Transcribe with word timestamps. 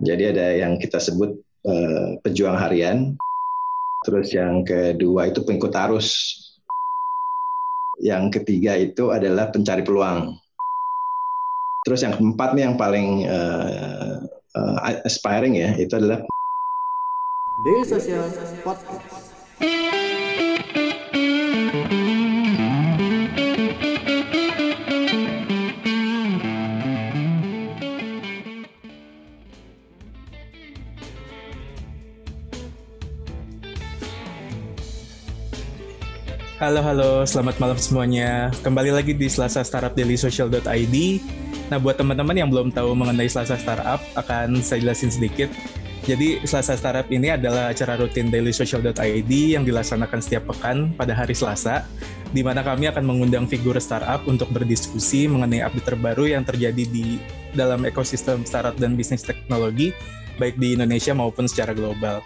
Jadi 0.00 0.32
ada 0.32 0.46
yang 0.56 0.80
kita 0.80 0.96
sebut 0.96 1.36
uh, 1.68 2.16
pejuang 2.24 2.56
harian. 2.56 3.16
Terus 4.00 4.32
yang 4.32 4.64
kedua 4.64 5.28
itu 5.28 5.44
pengikut 5.44 5.72
arus. 5.88 6.08
Yang 8.00 8.40
ketiga 8.40 8.80
itu 8.80 9.12
adalah 9.12 9.52
pencari 9.52 9.84
peluang. 9.84 10.40
Terus 11.84 12.00
yang 12.04 12.16
keempat 12.16 12.56
nih 12.56 12.64
yang 12.64 12.76
paling 12.80 13.28
uh, 13.28 14.24
uh, 14.56 14.76
aspiring 15.04 15.56
ya, 15.60 15.76
itu 15.76 15.92
adalah 15.96 16.24
Daily 17.60 17.84
Social 17.84 18.24
Podcast. 18.64 19.29
Halo 36.70 36.86
halo, 36.86 37.12
selamat 37.26 37.58
malam 37.58 37.74
semuanya. 37.82 38.54
Kembali 38.62 38.94
lagi 38.94 39.10
di 39.10 39.26
Selasa 39.26 39.66
Startup 39.66 39.90
Daily 39.90 40.14
Social.id. 40.14 40.96
Nah, 41.66 41.82
buat 41.82 41.98
teman-teman 41.98 42.30
yang 42.30 42.46
belum 42.46 42.70
tahu 42.70 42.94
mengenai 42.94 43.26
Selasa 43.26 43.58
Startup, 43.58 43.98
akan 44.14 44.62
saya 44.62 44.78
jelasin 44.78 45.10
sedikit. 45.10 45.50
Jadi, 46.06 46.38
Selasa 46.46 46.78
Startup 46.78 47.02
ini 47.10 47.34
adalah 47.34 47.74
acara 47.74 47.98
rutin 47.98 48.30
Daily 48.30 48.54
Social.id 48.54 49.26
yang 49.34 49.66
dilaksanakan 49.66 50.22
setiap 50.22 50.46
pekan 50.46 50.94
pada 50.94 51.10
hari 51.10 51.34
Selasa, 51.34 51.90
di 52.30 52.46
mana 52.46 52.62
kami 52.62 52.86
akan 52.86 53.02
mengundang 53.02 53.50
figur 53.50 53.74
startup 53.82 54.22
untuk 54.30 54.46
berdiskusi 54.54 55.26
mengenai 55.26 55.66
update 55.66 55.90
terbaru 55.90 56.30
yang 56.30 56.46
terjadi 56.46 56.86
di 56.86 57.18
dalam 57.50 57.82
ekosistem 57.82 58.46
startup 58.46 58.78
dan 58.78 58.94
bisnis 58.94 59.26
teknologi, 59.26 59.90
baik 60.38 60.54
di 60.54 60.78
Indonesia 60.78 61.10
maupun 61.18 61.50
secara 61.50 61.74
global. 61.74 62.22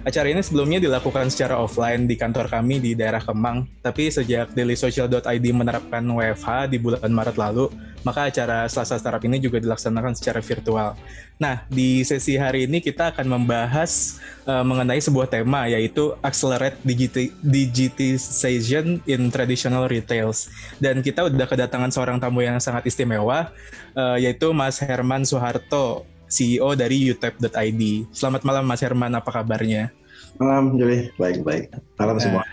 Acara 0.00 0.32
ini 0.32 0.40
sebelumnya 0.40 0.80
dilakukan 0.80 1.28
secara 1.28 1.60
offline 1.60 2.08
di 2.08 2.16
kantor 2.16 2.48
kami 2.48 2.80
di 2.80 2.96
daerah 2.96 3.20
Kemang, 3.20 3.68
tapi 3.84 4.08
sejak 4.08 4.56
dailysocial.id 4.56 5.46
menerapkan 5.52 6.00
WFH 6.00 6.72
di 6.72 6.80
bulan 6.80 7.12
Maret 7.12 7.36
lalu, 7.36 7.68
maka 8.00 8.32
acara 8.32 8.64
Selasa 8.64 8.96
Startup 8.96 9.20
ini 9.20 9.36
juga 9.36 9.60
dilaksanakan 9.60 10.16
secara 10.16 10.40
virtual. 10.40 10.96
Nah, 11.36 11.68
di 11.68 12.00
sesi 12.00 12.40
hari 12.40 12.64
ini 12.64 12.80
kita 12.80 13.12
akan 13.12 13.28
membahas 13.28 14.16
uh, 14.48 14.64
mengenai 14.64 15.04
sebuah 15.04 15.28
tema 15.28 15.68
yaitu 15.68 16.16
Accelerate 16.24 16.80
Digiti 16.80 17.36
Digitization 17.44 19.04
in 19.04 19.28
Traditional 19.28 19.84
Retails. 19.84 20.48
Dan 20.80 21.04
kita 21.04 21.28
udah 21.28 21.44
kedatangan 21.44 21.92
seorang 21.92 22.16
tamu 22.16 22.40
yang 22.40 22.56
sangat 22.56 22.88
istimewa, 22.88 23.52
uh, 23.92 24.16
yaitu 24.16 24.48
Mas 24.56 24.80
Herman 24.80 25.28
Soeharto, 25.28 26.08
CEO 26.30 26.78
dari 26.78 27.10
utep.id. 27.10 27.82
Selamat 28.14 28.46
malam 28.46 28.62
Mas 28.62 28.78
Herman, 28.78 29.10
apa 29.18 29.28
kabarnya? 29.34 29.90
Malam 30.38 30.78
Juli, 30.78 31.10
baik-baik. 31.18 31.74
Malam 31.98 32.16
nah. 32.16 32.22
semua. 32.22 32.44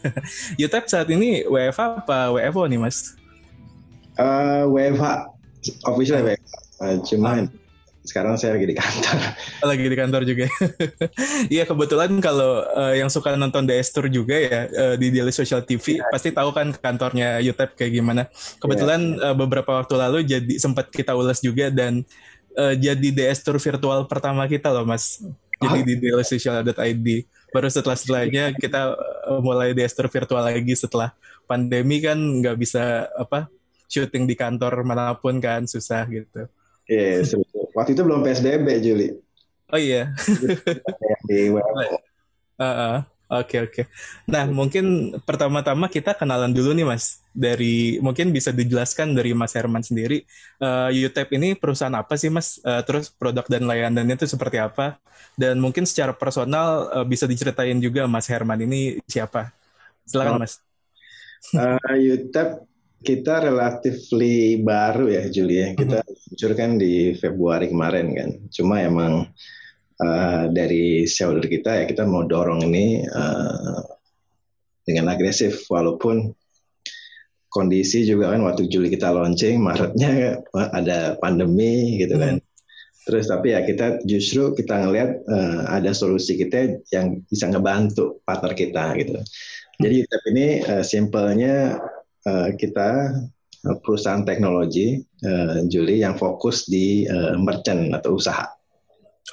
Utep 0.64 0.86
saat 0.86 1.10
ini 1.10 1.42
WFH 1.42 2.06
apa 2.06 2.30
WFO 2.30 2.70
nih 2.70 2.78
Mas? 2.78 3.18
Uh, 4.14 4.70
WFH, 4.70 5.26
official 5.90 6.22
WFH. 6.22 6.54
Uh, 6.78 6.96
cuman 7.02 7.50
ah 7.50 7.66
sekarang 8.06 8.38
saya 8.38 8.54
lagi 8.54 8.70
di 8.70 8.76
kantor. 8.78 9.18
Lagi 9.74 9.82
di 9.82 9.96
kantor 9.98 10.22
juga. 10.22 10.46
Iya 11.52 11.66
kebetulan 11.66 12.10
kalau 12.22 12.62
uh, 12.64 12.94
yang 12.94 13.10
suka 13.10 13.34
nonton 13.34 13.66
DS 13.66 13.90
Tour 13.92 14.06
juga 14.06 14.38
ya 14.38 14.70
uh, 14.70 14.94
di 14.94 15.10
Daily 15.10 15.34
Social 15.34 15.62
TV 15.66 15.98
yeah. 15.98 16.08
pasti 16.10 16.30
tahu 16.30 16.54
kan 16.54 16.70
kantornya 16.72 17.42
UTEP 17.42 17.74
kayak 17.74 17.92
gimana. 17.92 18.22
Kebetulan 18.62 19.18
yeah. 19.18 19.34
uh, 19.34 19.36
beberapa 19.36 19.82
waktu 19.82 19.94
lalu 19.98 20.18
jadi 20.22 20.54
sempat 20.56 20.88
kita 20.94 21.12
ulas 21.18 21.42
juga 21.42 21.68
dan 21.68 22.06
uh, 22.56 22.74
jadi 22.74 23.08
DS 23.12 23.44
Tour 23.44 23.60
virtual 23.60 24.08
pertama 24.08 24.48
kita 24.48 24.72
loh 24.72 24.88
Mas. 24.88 25.20
Jadi 25.56 25.78
di 25.84 25.94
dailysocial.id. 26.00 27.06
Baru 27.48 27.68
setelah 27.72 27.96
setelahnya 27.96 28.52
kita 28.56 28.92
uh, 29.28 29.40
mulai 29.40 29.72
DS 29.72 29.96
Tour 29.96 30.08
virtual 30.08 30.42
lagi 30.44 30.74
setelah 30.76 31.12
pandemi 31.46 32.02
kan 32.02 32.16
nggak 32.16 32.56
bisa 32.58 33.08
apa 33.16 33.48
syuting 33.86 34.26
di 34.26 34.34
kantor 34.34 34.82
mana 34.82 35.14
pun 35.14 35.38
kan 35.38 35.64
susah 35.64 36.04
gitu. 36.10 36.50
Iya, 36.86 37.22
yes, 37.22 37.34
waktu 37.74 37.98
itu 37.98 38.02
belum 38.02 38.22
PSBB 38.22 38.68
Juli. 38.82 39.08
Oh 39.70 39.80
iya. 39.80 40.14
uh, 42.60 42.66
uh. 42.66 42.96
Oke 43.26 43.58
oke. 43.58 43.82
Nah 44.30 44.46
mungkin 44.46 45.18
pertama-tama 45.26 45.90
kita 45.90 46.14
kenalan 46.14 46.54
dulu 46.54 46.70
nih 46.70 46.86
mas. 46.86 47.25
Dari 47.36 48.00
mungkin 48.00 48.32
bisa 48.32 48.48
dijelaskan 48.48 49.12
dari 49.12 49.36
Mas 49.36 49.52
Herman 49.52 49.84
sendiri. 49.84 50.24
Uh, 50.56 50.88
UTEP 50.88 51.36
ini 51.36 51.52
perusahaan 51.52 51.92
apa 51.92 52.16
sih 52.16 52.32
mas? 52.32 52.56
Uh, 52.64 52.80
terus 52.80 53.12
produk 53.12 53.44
dan 53.44 53.68
layanannya 53.68 54.16
itu 54.16 54.24
seperti 54.24 54.56
apa? 54.56 54.96
Dan 55.36 55.60
mungkin 55.60 55.84
secara 55.84 56.16
personal 56.16 56.88
uh, 56.88 57.04
bisa 57.04 57.28
diceritain 57.28 57.76
juga 57.76 58.08
Mas 58.08 58.24
Herman 58.24 58.56
ini 58.64 59.04
siapa? 59.04 59.52
Silakan 60.08 60.40
oh. 60.40 60.40
mas. 60.40 60.64
Uh, 61.52 61.76
UTEP 61.92 62.64
kita 63.04 63.44
relatifly 63.44 64.64
baru 64.64 65.12
ya 65.12 65.28
Juli 65.28 65.56
ya. 65.60 65.68
Kita 65.76 66.00
mm-hmm. 66.00 66.22
luncurkan 66.32 66.70
di 66.80 66.94
Februari 67.20 67.68
kemarin 67.68 68.06
kan. 68.16 68.30
Cuma 68.48 68.80
emang 68.80 69.28
uh, 70.00 70.44
dari 70.50 71.04
shareholder 71.04 71.46
kita 71.46 71.82
ya 71.82 71.84
kita 71.84 72.08
mau 72.08 72.24
dorong 72.24 72.64
ini 72.66 73.04
uh, 73.06 73.80
dengan 74.82 75.12
agresif 75.12 75.66
walaupun 75.68 76.32
kondisi 77.56 78.04
juga 78.04 78.36
kan 78.36 78.44
waktu 78.44 78.68
Juli 78.68 78.92
kita 78.92 79.08
launching 79.08 79.64
Maretnya 79.64 80.44
ada 80.52 81.16
pandemi 81.16 81.96
gitu 81.96 82.20
kan. 82.20 82.36
Hmm. 82.36 82.44
Terus 83.08 83.30
tapi 83.32 83.54
ya 83.56 83.64
kita 83.64 84.02
justru 84.04 84.52
kita 84.52 84.82
ngelihat 84.82 85.24
uh, 85.30 85.72
ada 85.72 85.96
solusi 85.96 86.36
kita 86.36 86.82
yang 86.92 87.24
bisa 87.30 87.48
ngebantu 87.48 88.20
partner 88.28 88.52
kita 88.52 88.92
gitu. 89.00 89.16
Jadi 89.80 89.96
tapi 90.04 90.26
ini 90.36 90.48
uh, 90.66 90.84
simpelnya 90.84 91.80
uh, 92.26 92.50
kita 92.58 93.14
perusahaan 93.82 94.26
teknologi 94.26 95.00
uh, 95.24 95.62
Juli 95.70 96.02
yang 96.02 96.18
fokus 96.18 96.66
di 96.66 97.06
uh, 97.06 97.38
merchant 97.38 97.94
atau 97.94 98.18
usaha. 98.18 98.46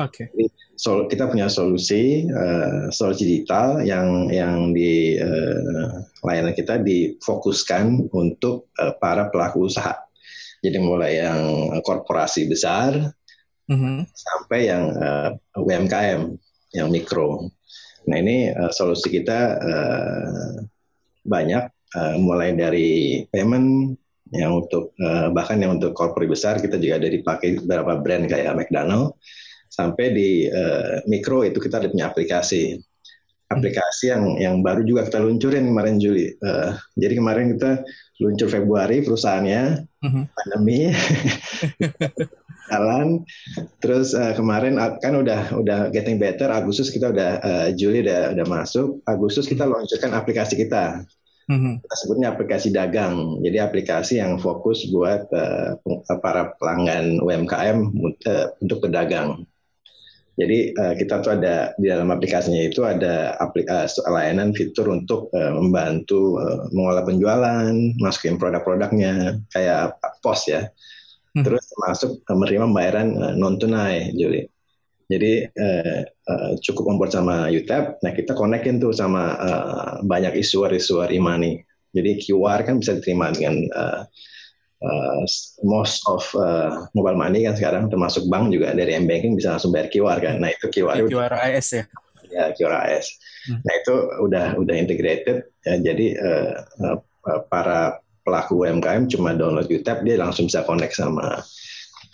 Oke. 0.02 0.30
Okay. 0.30 0.48
So, 0.74 1.06
kita 1.06 1.30
punya 1.30 1.54
solusi 1.54 2.26
uh, 2.34 2.90
solusi 2.90 3.30
digital 3.30 3.86
yang 3.86 4.34
yang 4.34 4.74
di 4.74 5.22
uh, 5.22 6.02
layanan 6.26 6.58
kita 6.58 6.82
difokuskan 6.82 8.10
untuk 8.10 8.74
uh, 8.82 8.98
para 8.98 9.30
pelaku 9.30 9.70
usaha. 9.70 9.94
Jadi 10.64 10.78
mulai 10.82 11.22
yang 11.22 11.42
korporasi 11.86 12.50
besar 12.50 12.96
mm-hmm. 13.70 13.98
sampai 14.10 14.60
yang 14.72 14.84
uh, 14.98 15.30
UMKM, 15.60 16.34
yang 16.74 16.88
mikro. 16.90 17.54
Nah 18.10 18.18
ini 18.18 18.50
uh, 18.50 18.74
solusi 18.74 19.14
kita 19.14 19.40
uh, 19.62 20.54
banyak, 21.22 21.70
uh, 21.94 22.16
mulai 22.18 22.58
dari 22.58 23.22
payment 23.30 23.94
yang 24.34 24.66
untuk 24.66 24.98
uh, 24.98 25.30
bahkan 25.30 25.62
yang 25.62 25.78
untuk 25.78 25.94
korporasi 25.94 26.32
besar 26.32 26.54
kita 26.58 26.82
juga 26.82 26.98
ada 26.98 27.10
dipakai 27.14 27.62
beberapa 27.62 28.02
brand 28.02 28.26
kayak 28.26 28.58
McDonald 28.58 29.14
sampai 29.74 30.14
di 30.14 30.30
uh, 30.46 31.02
mikro 31.10 31.42
itu 31.42 31.58
kita 31.58 31.82
ada 31.82 31.90
punya 31.90 32.14
aplikasi 32.14 32.78
aplikasi 33.54 34.10
yang 34.10 34.24
yang 34.42 34.56
baru 34.66 34.82
juga 34.82 35.06
kita 35.06 35.22
luncurin 35.22 35.70
kemarin 35.70 36.02
Juli. 36.02 36.34
Uh, 36.42 36.74
jadi 36.98 37.22
kemarin 37.22 37.54
kita 37.58 37.86
luncur 38.22 38.50
Februari 38.50 39.06
perusahaannya 39.06 39.86
uh-huh. 39.86 40.24
pandemi 40.34 40.90
jalan. 42.70 43.22
Terus 43.78 44.18
uh, 44.18 44.34
kemarin 44.34 44.82
kan 45.02 45.14
udah 45.14 45.54
udah 45.54 45.80
getting 45.94 46.18
better. 46.18 46.50
Agustus 46.50 46.90
kita 46.90 47.14
udah 47.14 47.32
uh, 47.42 47.68
Juli 47.78 48.02
udah 48.02 48.34
udah 48.34 48.46
masuk. 48.50 49.06
Agustus 49.06 49.46
kita 49.46 49.70
luncurkan 49.70 50.14
aplikasi 50.18 50.58
kita. 50.58 51.06
Uh-huh. 51.52 51.76
Kita 51.78 51.96
sebutnya 52.06 52.34
aplikasi 52.34 52.72
dagang. 52.74 53.38
Jadi 53.44 53.58
aplikasi 53.62 54.14
yang 54.18 54.40
fokus 54.42 54.88
buat 54.90 55.30
uh, 55.30 55.78
para 56.24 56.56
pelanggan 56.58 57.22
UMKM 57.22 57.78
uh, 58.26 58.48
untuk 58.64 58.88
pedagang. 58.88 59.46
Jadi 60.34 60.74
uh, 60.74 60.94
kita 60.98 61.22
tuh 61.22 61.38
ada 61.38 61.78
di 61.78 61.94
dalam 61.94 62.10
aplikasinya 62.10 62.66
itu 62.66 62.82
ada 62.82 63.38
aplikasi 63.38 64.02
uh, 64.02 64.10
layanan 64.10 64.50
fitur 64.50 64.90
untuk 64.90 65.30
uh, 65.30 65.54
membantu 65.54 66.42
uh, 66.42 66.66
mengolah 66.74 67.06
penjualan, 67.06 67.70
masukin 68.02 68.42
produk-produknya 68.42 69.38
kayak 69.54 69.94
pos 70.26 70.50
ya. 70.50 70.74
Hmm. 71.38 71.46
Terus 71.46 71.70
masuk 71.78 72.26
uh, 72.26 72.34
menerima 72.34 72.66
pembayaran 72.66 73.08
uh, 73.14 73.34
non 73.38 73.62
tunai, 73.62 74.10
Juli. 74.18 74.42
Jadi 75.06 75.46
uh, 75.46 76.02
uh, 76.02 76.52
cukup 76.66 76.90
membuat 76.90 77.14
sama 77.14 77.54
UTAP. 77.54 78.02
Nah 78.02 78.12
kita 78.18 78.34
konekin 78.34 78.82
tuh 78.82 78.90
sama 78.90 79.38
uh, 79.38 79.92
banyak 80.02 80.34
issuer-issuer 80.42 81.14
e-money. 81.14 81.62
Jadi 81.94 82.18
QR 82.26 82.66
kan 82.66 82.82
bisa 82.82 82.98
diterima 82.98 83.30
dengan 83.30 83.70
uh, 83.70 84.02
uh, 84.84 85.24
most 85.64 86.04
of 86.06 86.24
uh, 86.36 86.86
mobile 86.94 87.18
money 87.18 87.48
kan 87.48 87.56
sekarang 87.56 87.88
termasuk 87.88 88.28
bank 88.28 88.52
juga 88.52 88.76
dari 88.76 88.94
m 88.94 89.08
banking 89.08 89.40
bisa 89.40 89.56
langsung 89.56 89.72
bayar 89.72 89.88
QR 89.90 90.20
kan. 90.20 90.36
Nah 90.44 90.52
itu 90.52 90.70
QR. 90.70 91.00
Ya, 91.00 91.08
QR 91.08 91.34
AS 91.34 91.68
ya. 91.72 91.84
Ya 92.30 92.46
QR 92.54 92.74
AS. 92.88 93.08
Hmm. 93.48 93.60
Nah 93.64 93.74
itu 93.80 93.94
udah 94.24 94.46
udah 94.60 94.76
integrated. 94.76 95.48
Ya, 95.64 95.80
jadi 95.80 96.08
uh, 96.20 96.54
uh, 96.84 97.00
para 97.48 98.04
pelaku 98.24 98.64
UMKM 98.64 99.12
cuma 99.12 99.36
download 99.36 99.68
UTAP 99.68 100.08
dia 100.08 100.16
langsung 100.20 100.48
bisa 100.48 100.64
connect 100.64 100.96
sama 100.96 101.44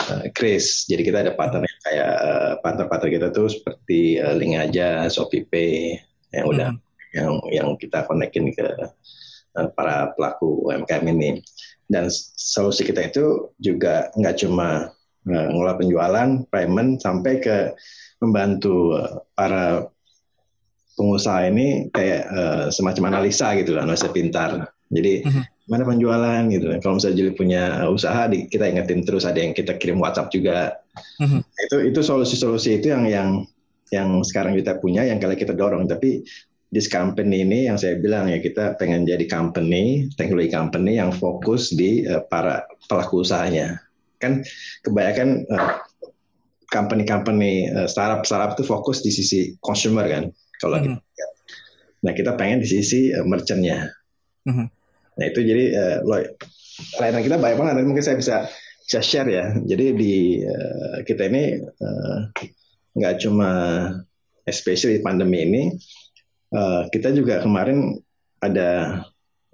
uh, 0.09 0.25
Chris. 0.33 0.89
Jadi 0.89 1.01
kita 1.05 1.25
ada 1.25 1.33
partner 1.37 1.65
kayak 1.85 2.13
uh, 2.21 2.53
partner-partner 2.61 3.09
kita 3.09 3.27
tuh 3.33 3.47
seperti 3.49 4.17
uh, 4.17 4.33
Link 4.37 4.57
aja, 4.57 5.05
ShopeePay 5.09 5.97
yang 6.33 6.45
udah 6.45 6.69
hmm. 6.73 6.81
yang 7.17 7.31
yang 7.49 7.67
kita 7.77 8.05
konekin 8.05 8.53
ke 8.53 8.65
uh, 9.57 9.67
para 9.73 10.13
pelaku 10.17 10.69
UMKM 10.69 11.05
ini. 11.13 11.41
Dan 11.89 12.05
solusi 12.37 12.85
kita 12.85 13.09
itu 13.09 13.49
juga 13.57 14.13
nggak 14.13 14.45
cuma 14.45 14.93
uh, 15.25 15.47
ngelola 15.49 15.73
penjualan, 15.73 16.29
payment 16.53 17.01
sampai 17.01 17.41
ke 17.41 17.73
membantu 18.21 18.93
para 19.33 19.89
pengusaha 20.99 21.47
ini 21.47 21.87
kayak 21.95 22.21
uh, 22.29 22.65
semacam 22.69 23.15
analisa 23.15 23.55
gitu 23.57 23.73
lah, 23.73 23.89
analisa 23.89 24.11
pintar. 24.13 24.69
Jadi 24.89 25.23
uh-huh. 25.23 25.45
mana 25.71 25.87
penjualan 25.87 26.43
gitu. 26.51 26.65
Kalau 26.83 26.99
misalnya 26.99 27.17
jadi 27.23 27.31
punya 27.33 27.63
usaha, 27.87 28.27
di, 28.27 28.49
kita 28.49 28.67
ingetin 28.67 29.05
terus 29.07 29.23
ada 29.23 29.39
yang 29.39 29.55
kita 29.55 29.79
kirim 29.79 29.97
WhatsApp 29.97 30.33
juga. 30.33 30.75
Uh-huh. 31.21 31.39
Itu 31.41 31.77
itu 31.87 31.99
solusi-solusi 32.03 32.83
itu 32.83 32.91
yang 32.91 33.07
yang 33.07 33.29
yang 33.89 34.21
sekarang 34.21 34.53
kita 34.53 34.77
punya, 34.77 35.07
yang 35.07 35.17
kali 35.17 35.39
kita 35.39 35.55
dorong. 35.55 35.87
Tapi 35.87 36.21
this 36.69 36.85
company 36.85 37.41
ini 37.41 37.65
yang 37.65 37.77
saya 37.81 37.97
bilang 37.97 38.29
ya 38.29 38.37
kita 38.37 38.77
pengen 38.77 39.05
jadi 39.05 39.25
company, 39.25 40.09
teknologi 40.13 40.53
company 40.53 41.01
yang 41.01 41.09
fokus 41.09 41.73
di 41.73 42.05
uh, 42.05 42.21
para 42.29 42.65
pelaku 42.85 43.25
usahanya. 43.25 43.81
Kan 44.21 44.45
kebanyakan 44.85 45.49
uh, 45.49 45.81
company-company 46.69 47.73
uh, 47.73 47.89
startup-startup 47.89 48.53
itu 48.57 48.63
fokus 48.69 49.01
di 49.01 49.09
sisi 49.09 49.57
consumer 49.57 50.05
kan 50.05 50.23
kalau 50.61 50.77
mm 50.77 50.85
-hmm. 50.85 50.97
kita 51.01 51.27
Nah 51.99 52.11
kita 52.15 52.31
pengen 52.39 52.63
di 52.63 52.67
sisi 52.69 53.11
uh, 53.11 53.25
merchantnya. 53.25 53.89
Mm 54.47 54.53
-hmm. 54.53 54.67
Nah 55.19 55.25
itu 55.25 55.39
jadi 55.43 55.65
uh, 55.75 55.97
loh, 56.05 56.21
layanan 57.01 57.23
kita 57.25 57.35
banyak 57.41 57.57
banget. 57.59 57.73
Mungkin 57.83 58.03
saya 58.05 58.15
bisa 58.15 58.47
bisa 58.85 58.99
share 59.03 59.29
ya. 59.29 59.45
Jadi 59.65 59.85
di 59.97 60.15
uh, 60.45 61.03
kita 61.03 61.27
ini 61.27 61.59
nggak 62.95 63.13
uh, 63.15 63.19
cuma 63.19 63.51
especially 64.47 65.03
pandemi 65.03 65.45
ini, 65.45 65.63
uh, 66.53 66.87
kita 66.89 67.13
juga 67.13 67.41
kemarin 67.43 67.97
ada 68.39 69.03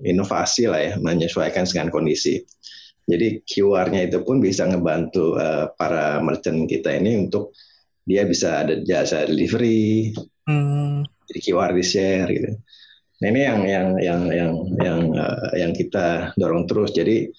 inovasi 0.04 0.68
lah 0.68 0.82
ya 0.82 0.94
menyesuaikan 1.00 1.66
dengan 1.66 1.90
kondisi. 1.90 2.44
Jadi 3.06 3.46
QR-nya 3.46 4.10
itu 4.10 4.26
pun 4.26 4.42
bisa 4.42 4.66
ngebantu 4.66 5.38
uh, 5.38 5.70
para 5.78 6.20
merchant 6.26 6.66
kita 6.66 6.90
ini 6.98 7.30
untuk 7.30 7.54
dia 8.06 8.26
bisa 8.26 8.66
ada 8.66 8.82
jasa 8.82 9.26
delivery, 9.30 10.14
Hmm. 10.46 11.02
Jadi 11.26 11.40
QR 11.42 11.74
di 11.74 11.84
share 11.84 12.30
gitu. 12.30 12.50
Nah 13.22 13.28
ini 13.34 13.42
yang 13.42 13.60
yang 13.66 13.88
yang 13.98 14.22
yang 14.30 14.54
yang 14.78 15.00
uh, 15.18 15.50
yang 15.58 15.72
kita 15.74 16.32
dorong 16.38 16.70
terus. 16.70 16.94
Jadi 16.94 17.34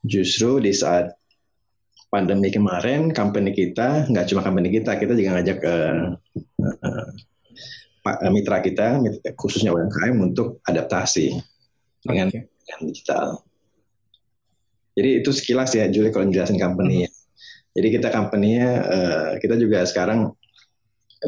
justru 0.00 0.64
di 0.64 0.72
saat 0.72 1.12
pandemi 2.08 2.48
kemarin, 2.48 3.12
company 3.12 3.52
kita 3.52 4.08
nggak 4.08 4.26
cuma 4.32 4.40
company 4.40 4.72
kita, 4.72 4.96
kita 4.96 5.12
juga 5.12 5.30
ngajak 5.36 5.58
uh, 5.68 6.16
uh, 6.64 7.06
mitra 8.30 8.62
kita, 8.62 9.02
khususnya 9.34 9.74
UMKM 9.74 10.16
untuk 10.22 10.62
adaptasi 10.64 11.34
dengan, 12.02 12.30
okay. 12.30 12.46
dengan 12.62 12.80
digital. 12.86 13.26
Jadi 14.96 15.10
itu 15.20 15.30
sekilas 15.34 15.76
ya, 15.76 15.84
Juli 15.92 16.08
kalau 16.08 16.30
jelasin 16.32 16.56
company 16.56 17.04
-nya. 17.04 17.10
Jadi 17.76 17.88
kita 17.92 18.08
company-nya, 18.08 18.68
uh, 18.88 19.30
kita 19.36 19.60
juga 19.60 19.84
sekarang 19.84 20.32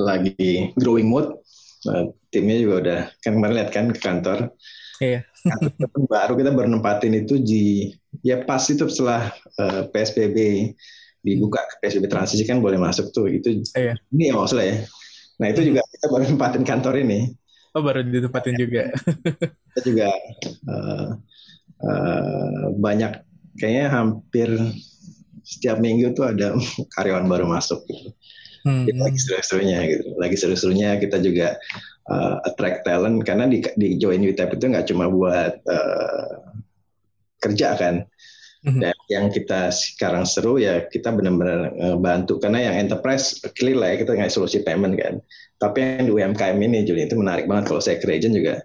lagi 0.01 0.73
growing 0.81 1.05
mode. 1.05 1.37
Nah, 1.85 2.09
timnya 2.33 2.57
juga 2.59 2.75
udah 2.83 3.01
kan 3.21 3.33
kemarin 3.37 3.55
lihat 3.61 3.71
kan 3.71 3.87
ke 3.93 4.01
kantor. 4.01 4.39
Iya. 4.99 5.23
baru 6.11 6.35
kita 6.35 6.51
baru 6.51 6.67
nempatin 6.73 7.15
itu 7.15 7.39
di 7.39 7.93
ya 8.27 8.43
pas 8.43 8.65
itu 8.67 8.83
setelah 8.91 9.31
uh, 9.61 9.87
eh, 9.87 9.95
PSBB 9.95 10.37
dibuka 11.23 11.63
PSBB 11.79 12.11
transisi 12.11 12.43
kan 12.43 12.59
boleh 12.59 12.83
masuk 12.83 13.15
tuh 13.15 13.31
itu 13.31 13.63
iya. 13.79 13.95
ini 14.11 14.33
ya 14.33 14.35
maksudnya 14.35 14.67
ya. 14.67 14.77
Nah 15.39 15.47
itu 15.55 15.61
juga 15.71 15.81
kita 15.87 16.07
baru 16.11 16.25
nempatin 16.35 16.65
kantor 16.67 16.95
ini. 17.03 17.31
Oh 17.73 17.83
baru 17.85 18.03
ditempatin 18.03 18.59
juga. 18.59 18.91
kita 19.75 19.81
juga 19.87 20.09
uh, 20.67 21.09
uh, 21.87 22.65
banyak 22.75 23.23
kayaknya 23.59 23.87
hampir 23.93 24.49
setiap 25.47 25.79
minggu 25.79 26.13
tuh 26.13 26.29
ada 26.35 26.59
karyawan 26.99 27.31
baru 27.31 27.47
masuk 27.47 27.87
gitu. 27.87 28.11
Hmm. 28.67 28.85
Lagi 28.91 29.19
seru-serunya 29.23 29.79
gitu. 29.87 30.19
Lagi 30.19 30.37
seru-serunya 30.37 30.99
kita 30.99 31.23
juga 31.23 31.55
uh, 32.11 32.43
attract 32.43 32.83
talent 32.83 33.23
karena 33.23 33.47
di, 33.47 33.63
di 33.79 33.97
join 33.97 34.21
UTEP 34.27 34.59
itu 34.59 34.65
nggak 34.75 34.87
cuma 34.91 35.07
buat 35.07 35.63
uh, 35.71 36.59
kerja 37.39 37.79
kan. 37.79 37.95
Hmm. 38.67 38.83
Dan 38.83 38.98
yang 39.09 39.33
kita 39.33 39.73
sekarang 39.73 40.29
seru 40.29 40.61
ya 40.61 40.85
kita 40.85 41.09
benar-benar 41.09 41.73
uh, 41.81 41.97
bantu 41.97 42.37
karena 42.37 42.69
yang 42.69 42.89
enterprise 42.89 43.41
clear 43.57 43.81
lah 43.81 43.97
ya 43.97 44.05
kita 44.05 44.13
nggak 44.15 44.33
solusi 44.33 44.61
payment 44.61 44.95
kan. 45.01 45.21
Tapi 45.59 45.79
yang 45.81 46.05
di 46.07 46.13
UMKM 46.13 46.59
ini 46.61 46.85
Juli 46.85 47.09
itu 47.09 47.17
menarik 47.17 47.49
banget 47.49 47.73
kalau 47.73 47.81
saya 47.81 47.97
ke 47.99 48.07
juga 48.21 48.63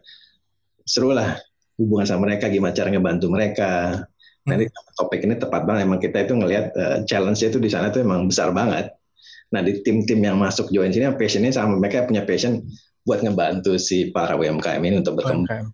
seru 0.84 1.16
lah 1.16 1.40
hubungan 1.80 2.06
sama 2.06 2.28
mereka 2.30 2.52
gimana 2.52 2.76
cara 2.76 2.92
ngebantu 2.92 3.32
mereka. 3.32 4.04
Nanti 4.44 4.68
hmm. 4.68 5.00
topik 5.00 5.24
ini 5.24 5.40
tepat 5.40 5.64
banget 5.64 5.88
emang 5.88 6.04
kita 6.04 6.28
itu 6.28 6.36
ngelihat 6.36 6.66
uh, 6.76 6.98
challenge-nya 7.08 7.48
itu 7.56 7.60
di 7.64 7.72
sana 7.72 7.88
itu 7.90 8.04
emang 8.04 8.28
besar 8.28 8.52
banget 8.52 8.92
Nah 9.54 9.62
di 9.62 9.86
tim-tim 9.86 10.18
yang 10.18 10.42
masuk 10.42 10.74
join 10.74 10.90
sini 10.90 11.06
passionnya 11.14 11.54
sama 11.54 11.78
mereka 11.78 12.10
punya 12.10 12.26
passion 12.26 12.66
buat 13.06 13.22
ngebantu 13.22 13.78
si 13.78 14.10
para 14.10 14.34
UMKM 14.34 14.82
ini 14.82 14.98
untuk 14.98 15.22
berkembang. 15.22 15.46
UMKM. 15.46 15.68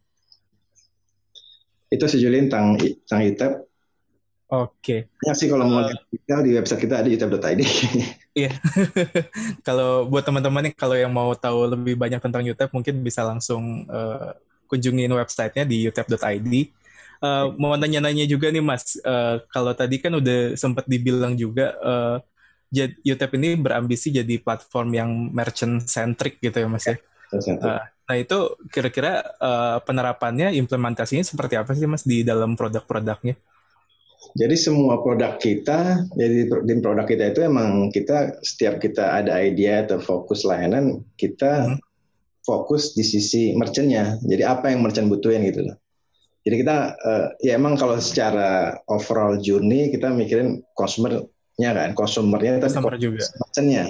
Itu 1.95 2.05
sejulin 2.05 2.51
tentang 2.51 2.75
tentang 2.77 3.21
ITEP. 3.23 3.53
Oke. 4.49 5.05
Okay. 5.05 5.29
Ya 5.29 5.33
sih 5.37 5.45
kalau 5.45 5.61
uh, 5.61 5.69
mau 5.69 5.81
lihat 5.85 6.41
di 6.41 6.57
website 6.57 6.81
kita 6.81 7.05
ada 7.05 7.09
utep.id. 7.09 7.61
Iya. 8.39 8.55
kalau 9.67 10.07
buat 10.07 10.23
teman-teman 10.23 10.69
nih 10.69 10.73
kalau 10.73 10.95
yang 10.95 11.11
mau 11.11 11.35
tahu 11.35 11.75
lebih 11.75 11.99
banyak 11.99 12.23
tentang 12.23 12.45
UTEP 12.45 12.71
mungkin 12.71 12.95
bisa 13.03 13.25
langsung 13.25 13.83
uh, 13.91 14.31
kunjungin 14.69 15.11
websitenya 15.11 15.67
di 15.67 15.85
utep.id. 15.85 16.53
Uh, 17.19 17.51
mau 17.59 17.75
nanya-nanya 17.75 18.23
juga 18.23 18.47
nih 18.47 18.63
Mas, 18.63 18.95
uh, 19.03 19.43
kalau 19.51 19.75
tadi 19.75 19.99
kan 19.99 20.15
udah 20.15 20.55
sempat 20.55 20.87
dibilang 20.87 21.35
juga 21.35 21.75
uh, 21.83 22.17
UTEP 23.03 23.31
ini 23.35 23.59
berambisi 23.59 24.07
jadi 24.07 24.39
platform 24.39 24.89
yang 24.95 25.09
merchant 25.35 25.83
centric 25.83 26.39
gitu 26.39 26.63
ya 26.63 26.67
Mas 26.71 26.87
ya. 26.87 26.95
Uh, 27.35 27.81
nah 28.07 28.15
itu 28.15 28.55
kira-kira 28.71 29.19
uh, 29.37 29.83
penerapannya, 29.83 30.55
implementasinya 30.55 31.27
seperti 31.27 31.59
apa 31.59 31.75
sih 31.75 31.91
Mas 31.91 32.07
di 32.07 32.23
dalam 32.23 32.55
produk-produknya? 32.55 33.35
Jadi 34.37 34.55
semua 34.55 35.01
produk 35.01 35.41
kita, 35.41 36.05
jadi 36.13 36.45
di 36.45 36.73
produk 36.77 37.05
kita 37.09 37.33
itu 37.33 37.41
emang 37.41 37.89
kita 37.89 38.37
setiap 38.45 38.77
kita 38.77 39.17
ada 39.21 39.41
ide 39.41 39.89
atau 39.89 39.97
fokus 39.97 40.45
layanan, 40.45 41.01
kita 41.17 41.73
hmm. 41.73 41.77
fokus 42.45 42.93
di 42.93 43.01
sisi 43.01 43.57
merchantnya. 43.57 44.21
Jadi 44.21 44.45
apa 44.45 44.69
yang 44.69 44.85
merchant 44.85 45.09
butuhin 45.09 45.41
gitu 45.49 45.65
loh. 45.65 45.77
Jadi 46.45 46.55
kita 46.61 46.77
uh, 46.97 47.25
ya 47.43 47.57
emang 47.57 47.75
kalau 47.75 47.97
secara 47.97 48.79
overall 48.87 49.41
journey 49.41 49.91
kita 49.91 50.13
mikirin 50.13 50.63
consumer 50.77 51.25
nya 51.59 51.75
kan, 51.75 51.91
consumernya 51.91 52.63
tapi 52.63 52.71
Customer 52.71 52.95
juga. 52.95 53.25
merchantnya. 53.43 53.83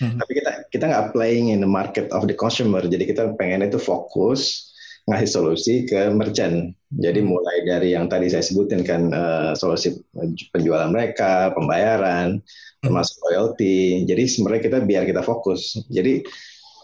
Hmm. 0.00 0.16
Tapi 0.18 0.32
kita 0.40 0.50
kita 0.72 0.84
nggak 0.90 1.06
playing 1.12 1.52
in 1.52 1.60
the 1.62 1.68
market 1.68 2.10
of 2.10 2.26
the 2.26 2.34
consumer. 2.34 2.82
Jadi 2.82 3.04
kita 3.04 3.36
pengen 3.38 3.62
itu 3.62 3.78
fokus 3.78 4.73
ngasih 5.04 5.28
solusi 5.28 5.74
ke 5.84 6.08
merchant. 6.12 6.72
Jadi 6.94 7.20
hmm. 7.20 7.28
mulai 7.28 7.56
dari 7.68 7.92
yang 7.92 8.08
tadi 8.08 8.32
saya 8.32 8.40
sebutin 8.40 8.80
kan 8.86 9.12
uh, 9.12 9.52
solusi 9.52 10.00
penjualan 10.54 10.88
mereka, 10.88 11.52
pembayaran, 11.52 12.40
hmm. 12.40 12.82
termasuk 12.84 13.16
loyalty. 13.28 14.08
Jadi 14.08 14.24
sebenarnya 14.24 14.62
kita 14.64 14.78
biar 14.80 15.04
kita 15.04 15.20
fokus. 15.20 15.76
Jadi 15.92 16.24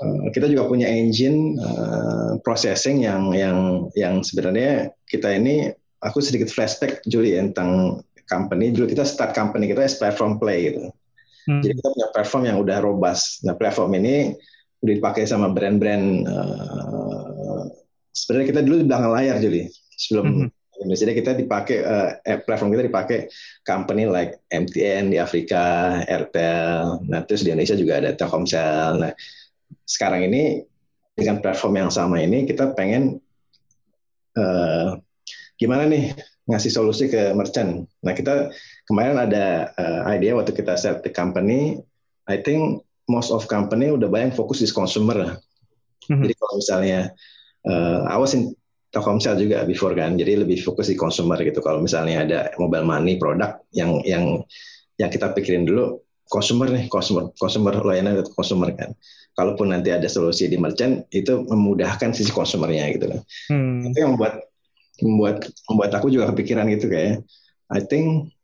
uh, 0.04 0.28
kita 0.36 0.52
juga 0.52 0.68
punya 0.68 0.84
engine 0.90 1.56
uh, 1.64 2.36
processing 2.44 3.00
yang 3.08 3.32
yang 3.32 3.88
yang 3.96 4.20
sebenarnya 4.20 4.92
kita 5.08 5.32
ini 5.32 5.72
aku 6.04 6.20
sedikit 6.20 6.52
flashback 6.52 7.00
Juli 7.08 7.36
ya, 7.36 7.44
tentang 7.48 8.04
company 8.28 8.70
dulu 8.70 8.86
kita 8.86 9.02
start 9.02 9.34
company 9.34 9.72
kita 9.72 9.88
as 9.88 9.96
platform 9.96 10.36
play 10.36 10.68
gitu. 10.68 10.92
Hmm. 11.48 11.64
Jadi 11.64 11.72
kita 11.72 11.88
punya 11.88 12.08
platform 12.12 12.42
yang 12.52 12.58
udah 12.60 12.78
robust. 12.84 13.48
Nah 13.48 13.56
platform 13.56 13.96
ini 13.96 14.36
udah 14.84 14.94
dipakai 15.00 15.24
sama 15.24 15.48
brand-brand. 15.48 16.28
Uh, 16.28 17.64
sebenarnya 18.11 18.47
kita 18.52 18.61
dulu 18.67 18.76
di 18.83 18.87
belakang 18.87 19.12
layar 19.14 19.37
jadi 19.38 19.61
sebelum 19.97 20.26
hmm. 20.26 20.50
Jadi 20.81 21.12
kita 21.12 21.37
dipakai 21.37 21.85
uh, 21.85 22.40
platform 22.49 22.73
kita 22.73 22.88
dipakai 22.88 23.29
company 23.69 24.09
like 24.09 24.40
MTN 24.49 25.12
di 25.12 25.21
Afrika, 25.21 26.00
Airtel, 26.09 27.05
nah 27.05 27.21
terus 27.29 27.45
di 27.45 27.52
Indonesia 27.52 27.76
juga 27.76 28.00
ada 28.00 28.17
Telkomsel. 28.17 28.97
Nah 28.97 29.12
sekarang 29.85 30.25
ini 30.25 30.64
dengan 31.12 31.45
platform 31.45 31.85
yang 31.85 31.90
sama 31.93 32.25
ini 32.25 32.49
kita 32.49 32.73
pengen 32.73 33.21
uh, 34.40 34.97
gimana 35.61 35.85
nih 35.85 36.17
ngasih 36.49 36.73
solusi 36.73 37.12
ke 37.12 37.37
merchant. 37.37 37.85
Nah 38.00 38.17
kita 38.17 38.49
kemarin 38.88 39.21
ada 39.21 39.76
uh, 39.76 40.09
idea 40.09 40.33
waktu 40.33 40.57
kita 40.57 40.81
set 40.81 41.05
the 41.05 41.12
company, 41.12 41.76
I 42.25 42.40
think 42.40 42.81
most 43.05 43.29
of 43.29 43.45
company 43.52 43.93
udah 43.93 44.09
banyak 44.09 44.33
fokus 44.33 44.64
di 44.64 44.69
consumer. 44.73 45.37
Mm-hmm. 46.09 46.23
Jadi 46.25 46.35
kalau 46.40 46.55
misalnya 46.57 47.00
uh, 47.67 48.07
I 48.09 48.17
was 48.17 48.33
in 48.33 48.55
Telkomsel 48.90 49.38
juga 49.38 49.62
before 49.62 49.95
kan, 49.95 50.19
jadi 50.19 50.43
lebih 50.43 50.67
fokus 50.67 50.90
di 50.90 50.99
consumer 50.99 51.38
gitu. 51.47 51.62
Kalau 51.62 51.79
misalnya 51.79 52.26
ada 52.26 52.38
mobile 52.59 52.83
money 52.83 53.23
produk 53.23 53.62
yang 53.71 54.02
yang 54.02 54.43
yang 54.99 55.11
kita 55.14 55.31
pikirin 55.31 55.62
dulu 55.62 56.02
consumer 56.26 56.67
nih, 56.71 56.90
consumer, 56.90 57.31
consumer 57.38 57.75
layanan 57.87 58.19
atau 58.19 58.35
consumer 58.35 58.75
kan. 58.75 58.90
Kalaupun 59.38 59.71
nanti 59.71 59.95
ada 59.95 60.11
solusi 60.11 60.50
di 60.50 60.59
merchant, 60.59 61.07
itu 61.14 61.47
memudahkan 61.47 62.11
sisi 62.11 62.35
consumernya 62.35 62.90
gitu 62.95 63.07
kan. 63.14 63.21
Hmm. 63.50 63.90
Itu 63.90 63.97
yang 64.02 64.19
membuat 64.19 64.43
membuat 65.00 65.37
membuat 65.71 65.90
aku 65.95 66.11
juga 66.11 66.31
kepikiran 66.35 66.67
gitu 66.75 66.90
kayak, 66.90 67.23
I 67.71 67.81
think 67.87 68.35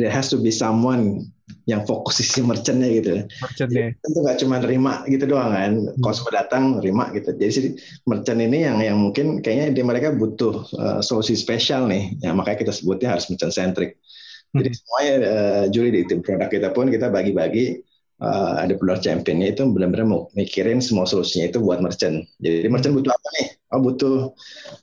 there 0.00 0.12
has 0.12 0.32
to 0.32 0.40
be 0.40 0.48
someone 0.48 1.28
yang 1.64 1.84
fokus 1.84 2.20
sisi 2.20 2.40
merchantnya 2.40 2.88
gitu. 2.88 3.10
Merchantnya. 3.40 3.92
Tentu 4.00 4.18
nggak 4.24 4.38
cuma 4.40 4.56
terima 4.60 4.92
gitu 5.08 5.24
doang 5.28 5.52
kan. 5.52 5.72
Hmm. 5.76 6.00
Consumer 6.00 6.32
datang 6.44 6.62
terima 6.80 7.08
gitu. 7.12 7.30
Jadi 7.36 7.52
sih 7.52 7.64
merchant 8.08 8.40
ini 8.40 8.64
yang 8.64 8.78
yang 8.80 8.96
mungkin 9.00 9.40
kayaknya 9.44 9.76
dia 9.76 9.84
mereka 9.84 10.08
butuh 10.12 10.64
uh, 10.76 11.00
solusi 11.04 11.36
spesial 11.36 11.88
nih. 11.88 12.16
Ya 12.24 12.32
makanya 12.32 12.68
kita 12.68 12.72
sebutnya 12.72 13.16
harus 13.16 13.28
merchant 13.28 13.52
centric. 13.52 14.00
Jadi 14.54 14.70
hmm. 14.72 14.78
semuanya 14.78 15.14
uh, 15.24 15.64
Juli 15.68 15.90
di 15.92 16.02
tim 16.08 16.20
produk 16.24 16.48
kita 16.48 16.72
pun 16.72 16.88
kita 16.88 17.08
bagi-bagi 17.12 17.80
uh, 18.22 18.62
ada 18.62 18.74
product 18.78 19.02
championnya 19.06 19.50
itu 19.50 19.66
benar-benar 19.66 20.06
mau 20.06 20.30
mikirin 20.38 20.78
semua 20.78 21.08
solusinya 21.08 21.50
itu 21.50 21.58
buat 21.58 21.82
merchant. 21.82 22.22
Jadi 22.38 22.68
merchant 22.70 22.94
butuh 22.94 23.10
apa 23.10 23.28
nih? 23.40 23.46
Oh 23.74 23.80
butuh 23.82 24.16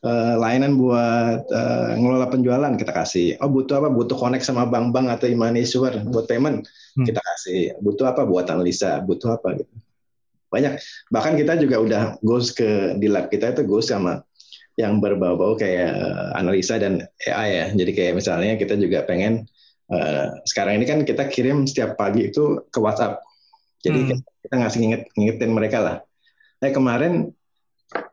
uh, 0.03 0.33
layanan 0.35 0.75
buat 0.75 1.47
uh, 1.47 1.95
ngelola 1.95 2.27
penjualan 2.27 2.73
kita 2.75 2.91
kasih. 2.91 3.27
Oh 3.39 3.47
butuh 3.47 3.79
apa? 3.79 3.87
Butuh 3.93 4.17
connect 4.19 4.43
sama 4.43 4.67
bank-bank 4.67 5.07
atau 5.07 5.31
e-money 5.31 5.63
issuer 5.63 6.03
buat 6.11 6.27
payment 6.27 6.67
hmm. 6.99 7.05
kita 7.07 7.21
kasih. 7.21 7.79
Butuh 7.79 8.11
apa? 8.11 8.27
Buat 8.27 8.51
analisa. 8.51 8.99
Butuh 8.99 9.39
apa 9.39 9.55
gitu. 9.55 9.71
Banyak. 10.51 10.83
Bahkan 11.07 11.33
kita 11.39 11.55
juga 11.55 11.79
udah 11.79 12.01
goes 12.19 12.51
ke 12.51 12.99
di 12.99 13.07
lab 13.07 13.31
kita 13.31 13.55
itu 13.55 13.63
goes 13.63 13.87
sama 13.87 14.19
yang 14.79 14.99
berbau-bau 15.03 15.55
kayak 15.55 15.95
analisa 16.35 16.75
dan 16.75 17.07
AI 17.27 17.49
ya. 17.55 17.65
Jadi 17.71 17.91
kayak 17.95 18.13
misalnya 18.19 18.59
kita 18.59 18.75
juga 18.75 19.07
pengen 19.07 19.47
Uh, 19.91 20.39
sekarang 20.47 20.79
ini 20.79 20.87
kan 20.87 21.03
kita 21.03 21.27
kirim 21.27 21.67
setiap 21.67 21.99
pagi 21.99 22.31
itu 22.31 22.63
ke 22.71 22.79
WhatsApp 22.79 23.19
jadi 23.81 23.99
hmm. 24.13 24.19
kita 24.45 24.55
ngasih 24.61 24.79
nginget, 24.79 25.01
ngingetin 25.17 25.51
mereka 25.51 25.77
lah. 25.81 25.95
Eh 26.61 26.69
kemarin 26.69 27.33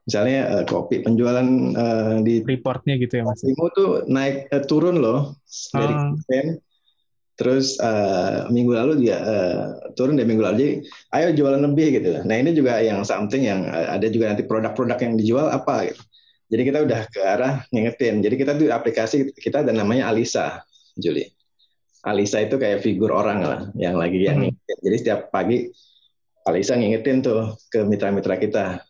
misalnya 0.09 0.41
uh, 0.59 0.65
kopi 0.65 1.05
penjualan 1.05 1.47
uh, 1.77 2.19
di 2.25 2.41
reportnya 2.43 2.97
gitu 2.97 3.21
ya 3.21 3.25
mas. 3.29 3.45
Timo 3.45 3.69
tuh 3.77 4.09
naik 4.09 4.49
uh, 4.51 4.65
turun 4.65 4.99
loh 4.99 5.37
dari 5.71 5.93
ah. 5.93 6.17
kemarin. 6.17 6.47
Terus 7.39 7.79
uh, 7.79 8.51
minggu 8.51 8.75
lalu 8.75 9.07
dia 9.07 9.23
uh, 9.23 9.95
turun 9.95 10.19
dari 10.19 10.27
minggu 10.27 10.43
lalu. 10.43 10.57
Jadi 10.59 10.73
ayo 11.15 11.29
jualan 11.37 11.63
lebih 11.63 12.01
gitu. 12.01 12.11
Nah 12.27 12.35
ini 12.35 12.51
juga 12.57 12.83
yang 12.83 13.05
something 13.07 13.45
yang 13.45 13.69
uh, 13.69 13.95
ada 13.95 14.09
juga 14.11 14.35
nanti 14.35 14.43
produk-produk 14.43 14.99
yang 14.99 15.15
dijual 15.15 15.47
apa 15.53 15.93
gitu. 15.93 16.03
Jadi 16.49 16.63
kita 16.65 16.79
udah 16.81 17.01
ke 17.13 17.21
arah 17.21 17.55
ngingetin. 17.71 18.25
Jadi 18.25 18.35
kita 18.41 18.57
tuh 18.57 18.73
aplikasi 18.73 19.37
kita 19.37 19.61
ada 19.61 19.71
namanya 19.71 20.09
Alisa, 20.09 20.65
Juli. 20.97 21.38
Alisa 22.07 22.39
itu 22.45 22.55
kayak 22.61 22.85
figur 22.85 23.11
orang 23.11 23.43
lah 23.43 23.61
yang 23.75 23.99
lagi 23.99 24.23
yang 24.23 24.39
hmm. 24.39 24.55
ngingetin. 24.55 24.79
Jadi 24.87 24.97
setiap 25.03 25.21
pagi 25.35 25.67
Alisa 26.47 26.79
ngingetin 26.79 27.21
tuh 27.21 27.59
ke 27.69 27.83
mitra-mitra 27.83 28.39
kita. 28.39 28.83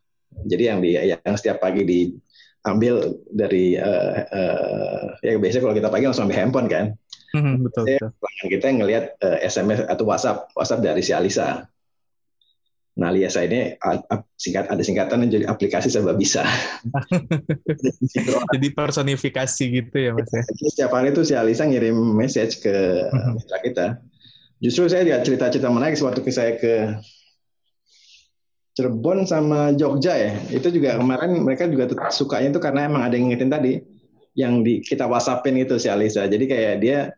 Jadi 0.45 0.63
yang 0.63 0.79
di 0.85 0.95
yang 0.95 1.35
setiap 1.35 1.59
pagi 1.59 1.83
diambil 1.89 3.17
dari 3.33 3.81
uh, 3.81 4.13
uh, 4.29 5.03
ya 5.25 5.41
biasanya 5.41 5.63
kalau 5.65 5.77
kita 5.77 5.89
pagi 5.89 6.05
langsung 6.05 6.29
ambil 6.29 6.39
handphone 6.39 6.69
kan. 6.69 6.87
Hmm, 7.33 7.61
betul, 7.61 7.97
betul. 7.97 8.09
Kita 8.49 8.67
ngelihat 8.73 9.05
uh, 9.21 9.37
eh, 9.41 9.49
SMS 9.49 9.85
atau 9.85 10.05
WhatsApp 10.09 10.53
WhatsApp 10.57 10.85
dari 10.85 11.01
si 11.05 11.13
Alisa. 11.13 11.65
Nah, 12.99 13.15
Liasa 13.15 13.47
ini 13.47 13.79
singkat 14.35 14.67
ada 14.75 14.83
singkatan 14.83 15.23
yang 15.23 15.31
jadi 15.31 15.47
aplikasi 15.47 15.87
serba 15.87 16.19
bisa. 16.19 16.43
jadi 18.59 18.69
personifikasi 18.75 19.65
gitu 19.71 19.97
ya 19.97 20.11
Mas 20.19 20.27
ya. 20.35 20.43
Setiap 20.43 20.91
hari 20.99 21.15
itu 21.15 21.23
si 21.23 21.39
Alisa 21.39 21.63
ngirim 21.63 21.95
message 21.95 22.59
ke 22.59 22.75
mitra 23.39 23.59
kita. 23.63 23.87
Justru 24.59 24.91
saya 24.91 25.07
lihat 25.07 25.23
cerita-cerita 25.23 25.71
menarik 25.71 25.95
waktu 26.03 26.27
saya 26.35 26.59
ke 26.59 26.99
Cirebon 28.75 29.31
sama 29.31 29.71
Jogja 29.79 30.19
ya. 30.19 30.35
Itu 30.51 30.75
juga 30.75 30.99
kemarin 30.99 31.39
mereka 31.47 31.71
juga 31.71 31.87
sukanya 32.11 32.51
itu 32.51 32.59
karena 32.59 32.91
emang 32.91 33.07
ada 33.07 33.15
yang 33.15 33.31
ngingetin 33.31 33.51
tadi 33.55 33.73
yang 34.35 34.67
di 34.67 34.83
kita 34.83 35.07
WhatsAppin 35.07 35.55
itu 35.55 35.79
si 35.79 35.87
Alisa. 35.87 36.27
Jadi 36.27 36.51
kayak 36.51 36.75
dia 36.83 37.15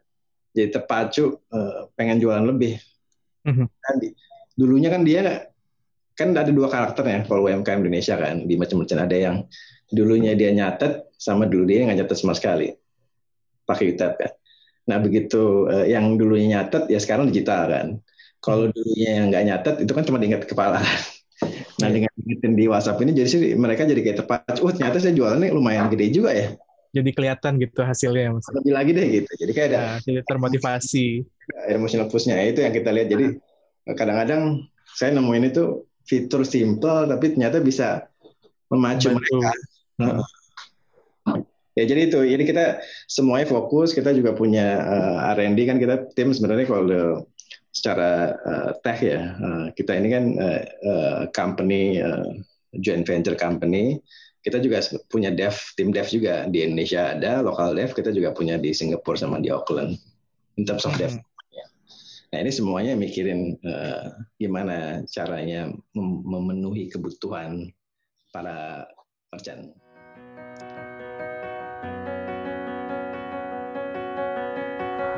jadi 0.52 0.76
terpacu 0.76 1.40
uh, 1.56 1.88
pengen 1.96 2.20
jualan 2.20 2.44
lebih. 2.44 2.76
Mm 3.48 3.64
-hmm. 3.64 4.12
dulunya 4.52 4.92
kan 4.92 5.00
dia 5.00 5.48
kan 6.20 6.36
ada 6.36 6.52
dua 6.52 6.68
karakter 6.68 7.04
ya 7.08 7.20
kalau 7.24 7.48
UMKM 7.48 7.80
Indonesia 7.80 8.20
kan 8.20 8.44
di 8.44 8.60
macam-macam 8.60 8.96
ada 9.08 9.16
yang 9.16 9.36
dulunya 9.88 10.36
dia 10.36 10.52
nyatet 10.52 11.08
sama 11.16 11.48
dulu 11.48 11.64
dia 11.64 11.88
nggak 11.88 12.04
nyatet 12.04 12.16
sama 12.20 12.36
sekali 12.36 12.76
pakai 13.64 13.96
UTP 13.96 14.14
kan. 14.20 14.32
Nah 14.90 14.98
begitu 15.00 15.70
uh, 15.70 15.86
yang 15.88 16.20
dulunya 16.20 16.60
nyatet 16.60 16.92
ya 16.92 17.00
sekarang 17.00 17.32
digital 17.32 17.72
kan. 17.72 17.86
Kalau 18.44 18.68
dulunya 18.68 19.20
yang 19.20 19.26
nggak 19.32 19.44
nyatet 19.48 19.74
itu 19.84 19.92
kan 19.96 20.04
cuma 20.04 20.20
diingat 20.20 20.44
kepala. 20.44 20.84
Nah 21.80 21.88
iya. 21.88 21.96
dengan 21.96 22.12
ingetin 22.20 22.52
di 22.52 22.68
WhatsApp 22.68 23.00
ini 23.00 23.16
jadi 23.16 23.28
sih 23.32 23.40
mereka 23.56 23.88
jadi 23.88 24.04
kayak 24.04 24.18
tepat. 24.20 24.60
Oh 24.60 24.68
ternyata 24.68 25.00
saya 25.00 25.16
jualannya 25.16 25.48
lumayan 25.56 25.88
gede 25.88 26.12
juga 26.12 26.36
ya. 26.36 26.52
Jadi 26.92 27.10
kelihatan 27.16 27.56
gitu 27.56 27.80
hasilnya. 27.80 28.36
Mas. 28.36 28.44
Lebih 28.52 28.72
lagi 28.76 28.90
deh 28.92 29.06
gitu. 29.08 29.30
Jadi 29.40 29.52
kayak 29.56 29.68
ada. 29.72 29.80
Nah, 29.80 29.96
jadi 30.04 30.20
termotivasi. 30.28 31.24
Emotional 31.72 32.12
pushnya 32.12 32.36
itu 32.44 32.60
yang 32.60 32.76
kita 32.76 32.92
lihat. 32.92 33.08
Jadi 33.08 33.26
kadang-kadang 33.96 34.68
saya 34.92 35.16
nemuin 35.16 35.48
itu 35.48 35.88
fitur 36.10 36.42
simple 36.42 37.06
tapi 37.06 37.38
ternyata 37.38 37.62
bisa 37.62 38.10
memacu 38.66 39.14
Bantu. 39.14 39.18
mereka. 39.22 39.52
Hmm. 40.02 40.22
Ya 41.78 41.86
jadi 41.86 42.10
itu, 42.10 42.20
ini 42.26 42.42
kita 42.42 42.82
semuanya 43.06 43.46
fokus, 43.46 43.94
kita 43.94 44.10
juga 44.10 44.34
punya 44.34 44.82
uh, 44.82 45.32
R&D 45.38 45.70
kan 45.70 45.78
kita 45.78 46.10
tim 46.18 46.34
sebenarnya 46.34 46.66
kalau 46.66 47.24
secara 47.70 48.34
uh, 48.42 48.70
tech 48.82 48.98
ya, 48.98 49.38
uh, 49.38 49.66
kita 49.78 49.94
ini 49.94 50.08
kan 50.10 50.24
uh, 50.34 50.62
uh, 50.82 51.20
company 51.30 52.02
uh, 52.02 52.26
joint 52.82 53.06
venture 53.06 53.38
company, 53.38 54.02
kita 54.42 54.58
juga 54.58 54.82
punya 55.06 55.30
dev, 55.30 55.54
tim 55.78 55.94
dev 55.94 56.10
juga 56.10 56.50
di 56.50 56.66
Indonesia 56.66 57.14
ada, 57.14 57.38
lokal 57.38 57.78
dev 57.78 57.94
kita 57.94 58.10
juga 58.10 58.34
punya 58.34 58.58
di 58.58 58.74
Singapura 58.74 59.16
sama 59.16 59.38
di 59.38 59.54
Auckland 59.54 59.94
in 60.58 60.66
terms 60.66 60.82
of 60.82 60.92
dev. 60.98 61.14
Hmm. 61.14 61.29
Nah 62.30 62.46
ini 62.46 62.54
semuanya 62.54 62.94
mikirin 62.94 63.58
uh, 63.66 64.06
gimana 64.38 65.02
caranya 65.10 65.66
mem 65.98 66.08
memenuhi 66.22 66.86
kebutuhan 66.86 67.66
para 68.30 68.86
merchant. 69.34 69.74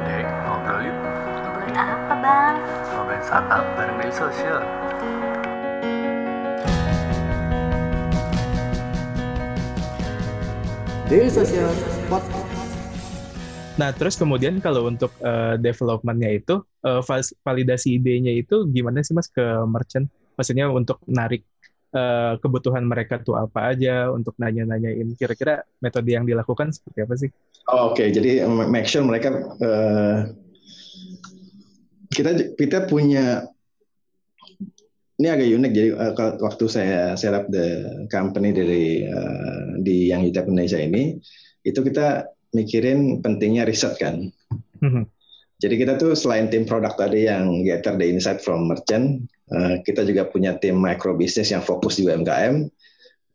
Dek, 0.09 0.25
ngobrol 0.25 0.89
yuk. 0.89 0.97
Ngobrolin 1.37 1.77
apa, 1.77 2.15
Bang? 2.17 2.57
Ngobrolin 2.97 3.23
startup 3.29 3.65
bareng 3.77 3.97
dari 4.01 4.15
sosial. 4.17 4.61
Daily 11.13 11.29
Social 11.29 11.69
Podcast. 12.09 12.73
Nah, 13.77 13.93
terus 13.93 14.17
kemudian 14.17 14.65
kalau 14.65 14.89
untuk 14.89 15.13
uh, 15.21 15.61
development-nya 15.61 16.41
itu, 16.41 16.65
uh, 16.87 17.03
validasi 17.43 17.99
idenya 17.99 18.33
itu 18.35 18.67
gimana 18.71 19.03
sih 19.03 19.15
Mas 19.15 19.31
ke 19.31 19.43
merchant? 19.67 20.07
Maksudnya 20.39 20.71
untuk 20.71 20.99
narik 21.07 21.47
uh, 21.95 22.37
kebutuhan 22.41 22.85
mereka 22.85 23.21
tuh 23.21 23.39
apa 23.39 23.75
aja, 23.75 24.11
untuk 24.11 24.35
nanya-nanyain 24.41 25.15
kira-kira 25.17 25.63
metode 25.79 26.11
yang 26.11 26.25
dilakukan 26.27 26.73
seperti 26.73 26.99
apa 27.05 27.15
sih? 27.19 27.31
Oh, 27.71 27.93
Oke, 27.93 28.05
okay. 28.05 28.09
jadi 28.11 28.45
make 28.49 28.89
sure 28.91 29.05
mereka 29.07 29.33
uh, 29.63 30.33
kita 32.13 32.57
kita 32.59 32.85
punya 32.91 33.47
ini 35.23 35.29
agak 35.31 35.49
unik 35.55 35.73
jadi 35.73 35.89
uh, 35.95 36.35
waktu 36.43 36.65
saya 36.67 37.15
set 37.15 37.31
up 37.31 37.47
the 37.53 37.87
company 38.11 38.51
dari 38.51 39.07
uh, 39.07 39.79
di 39.79 40.11
yang 40.11 40.27
Utep 40.27 40.51
Indonesia 40.51 40.83
ini 40.83 41.15
itu 41.63 41.79
kita 41.79 42.27
mikirin 42.53 43.23
pentingnya 43.23 43.63
riset 43.63 43.95
kan. 44.03 44.35
Mm-hmm. 44.83 45.05
Jadi 45.63 45.79
kita 45.79 45.95
tuh 45.95 46.19
selain 46.19 46.51
tim 46.51 46.67
produk 46.67 46.91
tadi 46.99 47.31
yang 47.31 47.63
gather 47.63 47.95
the 47.95 48.11
insight 48.11 48.43
from 48.43 48.67
merchant, 48.67 49.31
uh, 49.55 49.79
kita 49.87 50.03
juga 50.03 50.27
punya 50.27 50.59
tim 50.59 50.75
micro 50.75 51.15
business 51.15 51.55
yang 51.55 51.63
fokus 51.63 52.03
di 52.03 52.11
UMKM. 52.11 52.67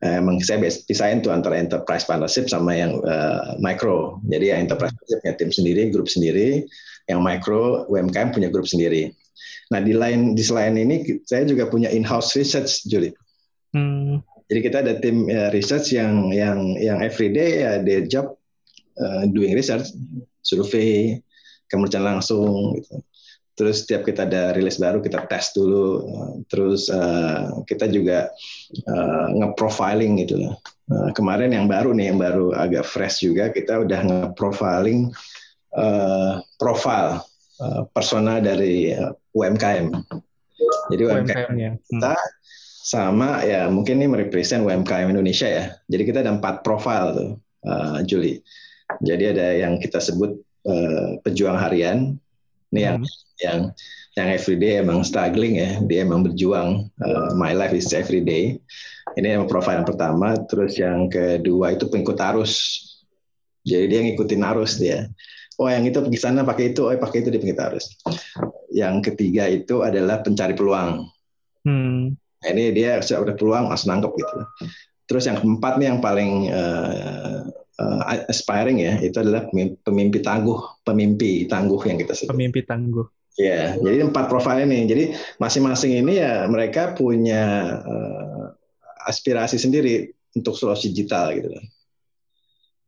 Uh, 0.04 0.14
emang 0.20 0.44
saya 0.44 0.60
pisahin 0.62 1.24
tuh 1.24 1.32
antara 1.32 1.56
enterprise 1.56 2.04
partnership 2.04 2.52
sama 2.52 2.76
yang 2.76 3.00
uh, 3.08 3.56
micro. 3.64 4.20
Jadi 4.28 4.52
yang 4.52 4.68
enterprise 4.68 4.92
partnership 4.92 5.20
punya 5.24 5.36
tim 5.40 5.52
sendiri, 5.56 5.82
grup 5.88 6.12
sendiri. 6.12 6.68
Yang 7.08 7.20
micro 7.24 7.88
UMKM 7.88 8.36
punya 8.36 8.52
grup 8.52 8.68
sendiri. 8.68 9.16
Nah 9.72 9.80
di 9.80 9.96
lain 9.96 10.36
di 10.36 10.44
selain 10.44 10.76
ini 10.76 11.24
saya 11.24 11.48
juga 11.48 11.72
punya 11.72 11.88
in-house 11.88 12.36
research, 12.36 12.84
Julie. 12.92 13.16
Hmm. 13.72 14.20
Jadi 14.52 14.60
kita 14.60 14.78
ada 14.84 15.00
tim 15.00 15.32
uh, 15.32 15.48
research 15.56 15.96
yang 15.96 16.36
yang 16.36 16.76
yang 16.76 17.00
everyday 17.00 17.64
ya 17.64 17.80
their 17.80 18.04
job 18.04 18.36
uh, 19.00 19.24
doing 19.32 19.56
research, 19.56 19.96
survei, 20.44 21.24
kemudian 21.68 22.04
langsung. 22.04 22.76
Gitu. 22.76 23.04
Terus 23.58 23.82
setiap 23.82 24.06
kita 24.06 24.30
ada 24.30 24.54
rilis 24.54 24.78
baru 24.78 25.02
kita 25.02 25.26
tes 25.26 25.50
dulu. 25.58 26.06
Terus 26.46 26.94
uh, 26.94 27.66
kita 27.66 27.90
juga 27.90 28.30
uh, 28.86 29.28
nge-profiling 29.34 30.22
gitu 30.22 30.46
loh. 30.46 30.54
Uh, 30.88 31.10
kemarin 31.18 31.52
yang 31.52 31.66
baru 31.66 31.90
nih, 31.92 32.14
yang 32.14 32.22
baru 32.22 32.54
agak 32.54 32.86
fresh 32.86 33.26
juga, 33.26 33.50
kita 33.50 33.82
udah 33.82 34.00
nge-profiling 34.06 35.10
uh, 35.74 36.38
profile 36.62 37.26
uh, 37.58 37.82
persona 37.98 38.38
dari 38.38 38.94
uh, 38.94 39.10
UMKM. 39.34 39.90
Jadi 40.94 41.02
UMKM, 41.02 41.26
UMKM 41.26 41.74
kita 41.90 42.14
hmm. 42.14 42.30
sama 42.86 43.42
ya 43.42 43.68
mungkin 43.68 44.00
ini 44.00 44.08
merepresent 44.08 44.62
UMKM 44.64 45.12
Indonesia 45.12 45.50
ya. 45.50 45.66
Jadi 45.90 46.04
kita 46.06 46.22
ada 46.22 46.30
empat 46.30 46.62
profil 46.62 47.04
tuh, 47.18 47.32
uh, 47.66 48.00
Juli. 48.06 48.38
Jadi 49.04 49.24
ada 49.36 49.48
yang 49.66 49.82
kita 49.82 50.00
sebut 50.00 50.40
uh, 50.68 51.18
pejuang 51.24 51.58
harian. 51.58 52.20
Ini 52.70 52.82
yang 52.84 52.98
hmm. 53.00 53.40
yang 53.42 53.60
yang 54.18 54.28
everyday 54.34 54.82
emang 54.84 55.08
struggling 55.08 55.56
ya, 55.62 55.80
dia 55.88 56.04
emang 56.04 56.28
berjuang. 56.28 56.92
Uh, 57.00 57.32
my 57.40 57.56
life 57.56 57.72
is 57.72 57.90
everyday. 57.96 58.60
Ini 59.16 59.40
yang 59.40 59.48
profil 59.48 59.82
yang 59.82 59.88
pertama. 59.88 60.36
Terus 60.52 60.76
yang 60.76 61.08
kedua 61.08 61.74
itu 61.74 61.88
pengikut 61.88 62.20
arus. 62.34 62.84
Jadi 63.64 63.86
dia 63.88 64.00
ngikutin 64.04 64.44
arus 64.44 64.78
dia. 64.78 65.08
Oh 65.58 65.66
yang 65.66 65.88
itu 65.90 65.98
pergi 65.98 66.20
sana 66.22 66.46
pakai 66.46 66.76
itu, 66.76 66.86
oh 66.86 66.94
pakai 66.94 67.26
itu 67.26 67.30
di 67.34 67.40
pengikut 67.42 67.62
arus. 67.72 67.86
Yang 68.70 69.14
ketiga 69.14 69.50
itu 69.50 69.82
adalah 69.82 70.22
pencari 70.22 70.54
peluang. 70.54 71.10
Hmm. 71.66 72.14
Nah, 72.14 72.50
ini 72.54 72.70
dia 72.70 73.02
sudah 73.02 73.26
ada 73.26 73.34
peluang 73.34 73.66
langsung 73.68 73.90
nangkep 73.92 74.12
gitu. 74.22 74.38
Terus 75.08 75.24
yang 75.26 75.38
keempat 75.42 75.74
nih 75.82 75.88
yang 75.90 76.00
paling 76.04 76.32
uh, 76.54 77.48
uh, 77.78 78.02
aspiring 78.30 78.82
ya, 78.82 78.98
itu 79.02 79.18
adalah 79.22 79.48
pemimpi 79.86 80.20
tangguh, 80.22 80.84
pemimpi 80.84 81.46
tangguh 81.46 81.82
yang 81.86 81.98
kita 81.98 82.14
sebut. 82.14 82.34
Pemimpi 82.34 82.62
tangguh. 82.66 83.06
Ya, 83.38 83.78
jadi 83.78 84.02
empat 84.10 84.34
profil 84.34 84.66
ini. 84.66 84.90
Jadi 84.90 85.04
masing-masing 85.38 86.02
ini 86.02 86.18
ya 86.18 86.50
mereka 86.50 86.98
punya 86.98 87.78
uh, 87.86 88.50
aspirasi 89.06 89.62
sendiri 89.62 90.10
untuk 90.34 90.58
solusi 90.58 90.90
digital 90.90 91.38
gitu. 91.38 91.54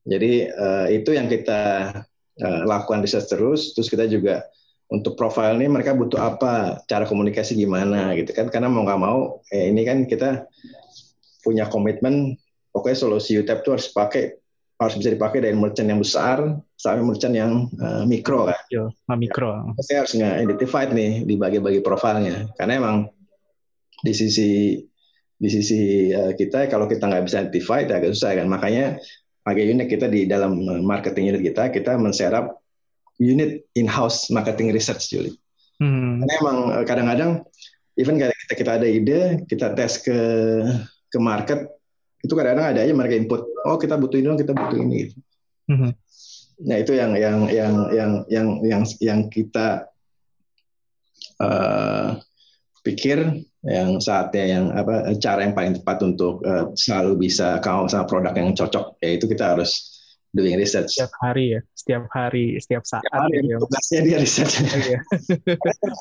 Jadi 0.10 0.50
uh, 0.50 0.90
itu 0.90 1.14
yang 1.14 1.30
kita 1.30 1.94
uh, 2.42 2.62
lakukan 2.66 3.06
riset 3.06 3.30
terus. 3.30 3.78
Terus 3.78 3.94
kita 3.94 4.10
juga 4.10 4.42
untuk 4.90 5.14
profil 5.14 5.54
ini 5.62 5.70
mereka 5.70 5.94
butuh 5.94 6.18
apa, 6.18 6.82
cara 6.90 7.06
komunikasi 7.06 7.54
gimana 7.54 8.18
gitu 8.18 8.34
kan? 8.34 8.50
Karena 8.50 8.74
mau 8.74 8.82
nggak 8.82 9.02
mau, 9.02 9.46
eh, 9.54 9.70
ini 9.70 9.86
kan 9.86 10.10
kita 10.10 10.50
punya 11.46 11.70
komitmen. 11.70 12.34
Pokoknya 12.74 12.98
solusi 12.98 13.38
UTEP 13.38 13.66
itu 13.66 13.70
harus 13.70 13.90
pakai 13.94 14.39
harus 14.80 14.96
bisa 14.96 15.12
dipakai 15.12 15.44
dari 15.44 15.56
merchant 15.60 15.92
yang 15.92 16.00
besar 16.00 16.40
sampai 16.80 17.04
merchant 17.04 17.36
yang 17.36 17.68
uh, 17.84 18.08
mikro 18.08 18.48
kan. 18.48 18.64
Yo, 18.72 18.88
mikro. 19.12 19.76
Pasti 19.76 19.94
harus 20.00 20.16
nggak 20.16 20.36
identified 20.48 20.96
nih 20.96 21.28
di 21.28 21.36
bagi-bagi 21.36 21.84
profilnya. 21.84 22.48
Karena 22.56 22.80
emang 22.80 22.98
di 24.00 24.16
sisi 24.16 24.80
di 25.36 25.50
sisi 25.52 26.12
uh, 26.16 26.32
kita 26.32 26.72
kalau 26.72 26.88
kita 26.88 27.12
nggak 27.12 27.24
bisa 27.28 27.44
identified 27.44 27.92
agak 27.92 28.16
susah 28.16 28.40
kan. 28.40 28.48
Makanya 28.48 28.96
agak 29.44 29.68
unik 29.68 29.88
kita 29.92 30.08
di 30.08 30.24
dalam 30.32 30.56
eh, 30.64 30.80
marketing 30.84 31.36
unit 31.36 31.44
kita 31.44 31.74
kita 31.76 32.00
menserap 32.00 32.56
unit 33.20 33.68
in-house 33.76 34.32
marketing 34.32 34.72
research 34.72 35.12
Juli. 35.12 35.36
Hmm. 35.84 36.24
Karena 36.24 36.34
emang 36.40 36.58
kadang-kadang 36.88 37.32
even 38.00 38.16
kita 38.16 38.54
kita 38.56 38.72
ada 38.80 38.88
ide 38.88 39.44
kita 39.44 39.76
tes 39.76 40.00
ke 40.00 40.20
ke 41.12 41.20
market 41.20 41.68
itu 42.20 42.34
kadang-kadang 42.36 42.68
ada 42.76 42.80
aja 42.84 42.94
mereka 42.94 43.16
input 43.16 43.42
oh 43.64 43.78
kita 43.80 43.96
butuh 43.96 44.18
ini 44.20 44.28
kita 44.40 44.54
butuh 44.56 44.78
ini. 44.80 44.96
Gitu. 45.08 45.18
Mm-hmm. 45.70 45.92
nah 46.60 46.78
itu 46.82 46.92
yang 46.98 47.12
yang 47.14 47.40
yang 47.48 47.74
yang 47.94 48.12
yang 48.28 48.48
yang 48.66 48.84
yang 49.00 49.20
kita 49.30 49.86
uh, 51.40 52.18
pikir 52.84 53.46
yang 53.64 54.00
saatnya 54.00 54.44
yang 54.50 54.66
apa 54.72 55.14
cara 55.20 55.44
yang 55.44 55.54
paling 55.54 55.78
tepat 55.78 55.98
untuk 56.04 56.42
uh, 56.48 56.72
selalu 56.74 57.30
bisa 57.30 57.60
kawan 57.60 57.92
sama 57.92 58.08
produk 58.08 58.34
yang 58.34 58.56
cocok 58.56 58.98
yaitu 59.04 59.28
kita 59.28 59.56
harus 59.56 60.00
doing 60.34 60.56
research. 60.56 60.96
Setiap 60.96 61.16
hari 61.20 61.46
ya 61.58 61.60
setiap 61.76 62.04
hari 62.12 62.56
setiap 62.58 62.84
saat 62.88 63.04
setiap 63.04 63.20
hari, 63.20 63.38
ya. 63.46 63.58
tugasnya 63.60 64.00
dia 64.06 64.18
research. 64.22 64.54
Iya. 64.90 65.00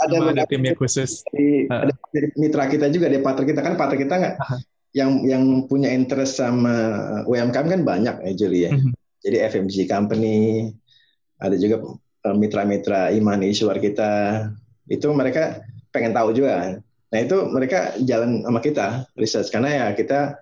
ada, 0.06 0.16
ada 0.32 0.44
timnya 0.46 0.74
khusus. 0.78 1.22
di, 1.34 1.66
ada 1.66 1.92
mitra 2.38 2.64
kita 2.70 2.86
juga 2.88 3.10
di 3.10 3.18
partner 3.18 3.44
kita. 3.46 3.60
Kan 3.62 3.74
partner 3.74 3.98
kita 3.98 4.14
nggak 4.16 4.36
yang 4.98 5.22
yang 5.22 5.44
punya 5.70 5.94
interest 5.94 6.42
sama 6.42 6.74
UMKM 7.30 7.68
kan 7.70 7.82
banyak 7.86 8.16
ya 8.26 8.32
Julie 8.34 8.66
ya. 8.66 8.70
Mm-hmm. 8.74 8.92
Jadi 9.22 9.36
FMG 9.54 9.74
company, 9.86 10.70
ada 11.38 11.54
juga 11.54 11.86
eh, 12.26 12.34
mitra-mitra 12.34 13.14
iman 13.14 13.40
issuer 13.46 13.78
kita, 13.78 14.46
itu 14.90 15.06
mereka 15.14 15.62
pengen 15.94 16.14
tahu 16.14 16.34
juga. 16.34 16.82
Nah 17.08 17.18
itu 17.18 17.36
mereka 17.48 17.94
jalan 18.02 18.42
sama 18.42 18.60
kita 18.60 18.86
research 19.14 19.48
karena 19.54 19.70
ya 19.70 19.86
kita 19.96 20.36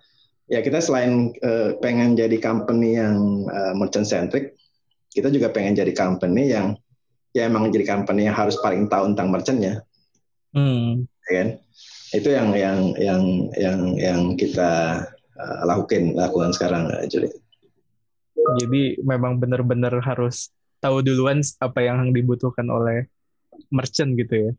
ya 0.51 0.63
kita 0.63 0.79
selain 0.79 1.35
uh, 1.43 1.75
pengen 1.83 2.15
jadi 2.15 2.39
company 2.39 2.99
yang 2.99 3.47
uh, 3.51 3.75
merchant 3.75 4.07
centric, 4.07 4.55
kita 5.11 5.31
juga 5.31 5.51
pengen 5.51 5.79
jadi 5.79 5.93
company 5.95 6.55
yang 6.55 6.79
ya 7.35 7.47
emang 7.47 7.71
jadi 7.71 7.87
company 7.87 8.27
yang 8.27 8.35
harus 8.35 8.59
paling 8.63 8.87
tahu 8.91 9.15
tentang 9.15 9.29
merchantnya. 9.31 9.75
Hmm. 10.55 11.05
Ya 11.27 11.33
kan? 11.35 11.49
Itu 12.15 12.29
yang 12.31 12.55
yang 12.55 12.79
yang 13.01 13.23
yang 13.59 13.81
yang 13.99 14.21
kita 14.39 15.03
uh, 15.35 15.61
lakukan 15.67 16.15
lakukan 16.15 16.55
sekarang 16.55 16.87
Juli. 17.11 17.31
Jadi 18.63 19.03
memang 19.03 19.43
benar-benar 19.43 19.99
harus 20.07 20.55
tahu 20.79 21.03
duluan 21.03 21.43
apa 21.59 21.83
yang 21.83 22.15
dibutuhkan 22.15 22.69
oleh 22.71 23.11
merchant 23.75 24.15
gitu 24.15 24.35
ya. 24.35 24.53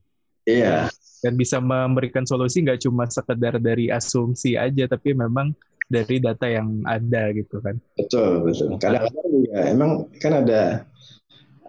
Iya. 0.47 0.77
Dan 1.23 1.33
bisa 1.39 1.63
memberikan 1.63 2.27
solusi 2.27 2.61
nggak 2.63 2.83
cuma 2.83 3.07
sekedar 3.07 3.57
dari 3.63 3.87
asumsi 3.89 4.59
aja, 4.59 4.85
tapi 4.85 5.15
memang 5.15 5.55
dari 5.87 6.19
data 6.19 6.45
yang 6.51 6.83
ada 6.83 7.31
gitu 7.31 7.63
kan. 7.63 7.79
Betul 7.95 8.43
betul. 8.43 8.75
Kadang-kadang 8.75 9.27
juga 9.31 9.59
emang 9.71 9.91
kan 10.19 10.33
ada 10.43 10.83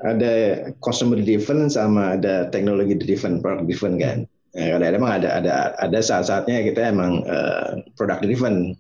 ada 0.02 0.32
consumer 0.78 1.18
driven 1.22 1.70
sama 1.70 2.18
ada 2.18 2.50
teknologi 2.50 2.98
driven, 2.98 3.38
product 3.38 3.66
driven 3.66 3.94
kan. 3.98 4.18
Ya, 4.56 4.74
kadang 4.74 4.96
memang 4.96 5.12
ada 5.20 5.28
ada 5.38 5.54
ada 5.76 5.98
saat-saatnya 6.00 6.64
kita 6.64 6.88
emang 6.88 7.20
uh, 7.28 7.84
product 8.00 8.24
driven. 8.24 8.72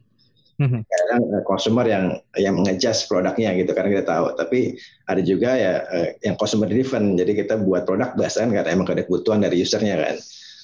Mm-hmm. 0.58 0.80
Kadang 0.80 1.22
uh, 1.28 1.44
consumer 1.44 1.86
yang 1.86 2.04
yang 2.40 2.56
mengejas 2.56 3.04
produknya 3.04 3.52
gitu 3.54 3.76
karena 3.76 4.00
kita 4.00 4.06
tahu. 4.08 4.32
Tapi 4.34 4.80
ada 5.06 5.20
juga 5.20 5.54
ya 5.54 5.84
uh, 5.84 6.08
yang 6.24 6.40
consumer 6.40 6.66
driven. 6.66 7.14
Jadi 7.20 7.36
kita 7.36 7.60
buat 7.60 7.84
produk 7.84 8.16
berdasarkan 8.16 8.56
karena 8.56 8.70
emang 8.72 8.88
ada 8.88 9.04
kebutuhan 9.04 9.44
dari 9.44 9.60
usernya 9.60 9.96
kan. 10.00 10.16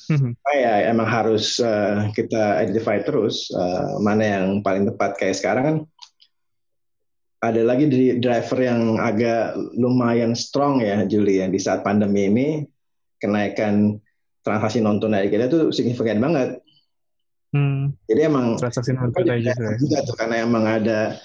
Mm-hmm. 0.05 0.33
Nah, 0.37 0.57
ya 0.57 0.75
emang 0.93 1.09
harus 1.09 1.61
uh, 1.61 2.13
kita 2.13 2.65
identify 2.65 3.01
terus 3.01 3.49
uh, 3.53 4.01
mana 4.01 4.25
yang 4.25 4.47
paling 4.61 4.85
tepat 4.89 5.17
kayak 5.17 5.37
sekarang 5.37 5.65
kan 5.65 5.77
ada 7.45 7.61
lagi 7.61 7.85
di 7.89 8.17
driver 8.21 8.57
yang 8.57 8.97
agak 8.97 9.53
lumayan 9.77 10.33
strong 10.33 10.81
ya 10.81 11.05
Juli 11.05 11.45
ya 11.45 11.47
di 11.53 11.61
saat 11.61 11.85
pandemi 11.85 12.29
ini 12.29 12.49
kenaikan 13.21 14.01
transaksi 14.45 14.79
non 14.85 15.01
tunai 15.01 15.33
kita 15.33 15.49
itu 15.49 15.73
signifikan 15.73 16.21
banget. 16.21 16.61
Hmm. 17.57 17.97
Jadi 18.07 18.21
emang 18.29 18.61
transaksi 18.61 18.93
non 18.93 19.11
tunai 19.11 19.41
juga, 19.41 19.57
ya. 19.57 19.75
juga 19.81 19.99
tuh 20.05 20.15
karena 20.21 20.45
emang 20.45 20.65
ada 20.69 21.17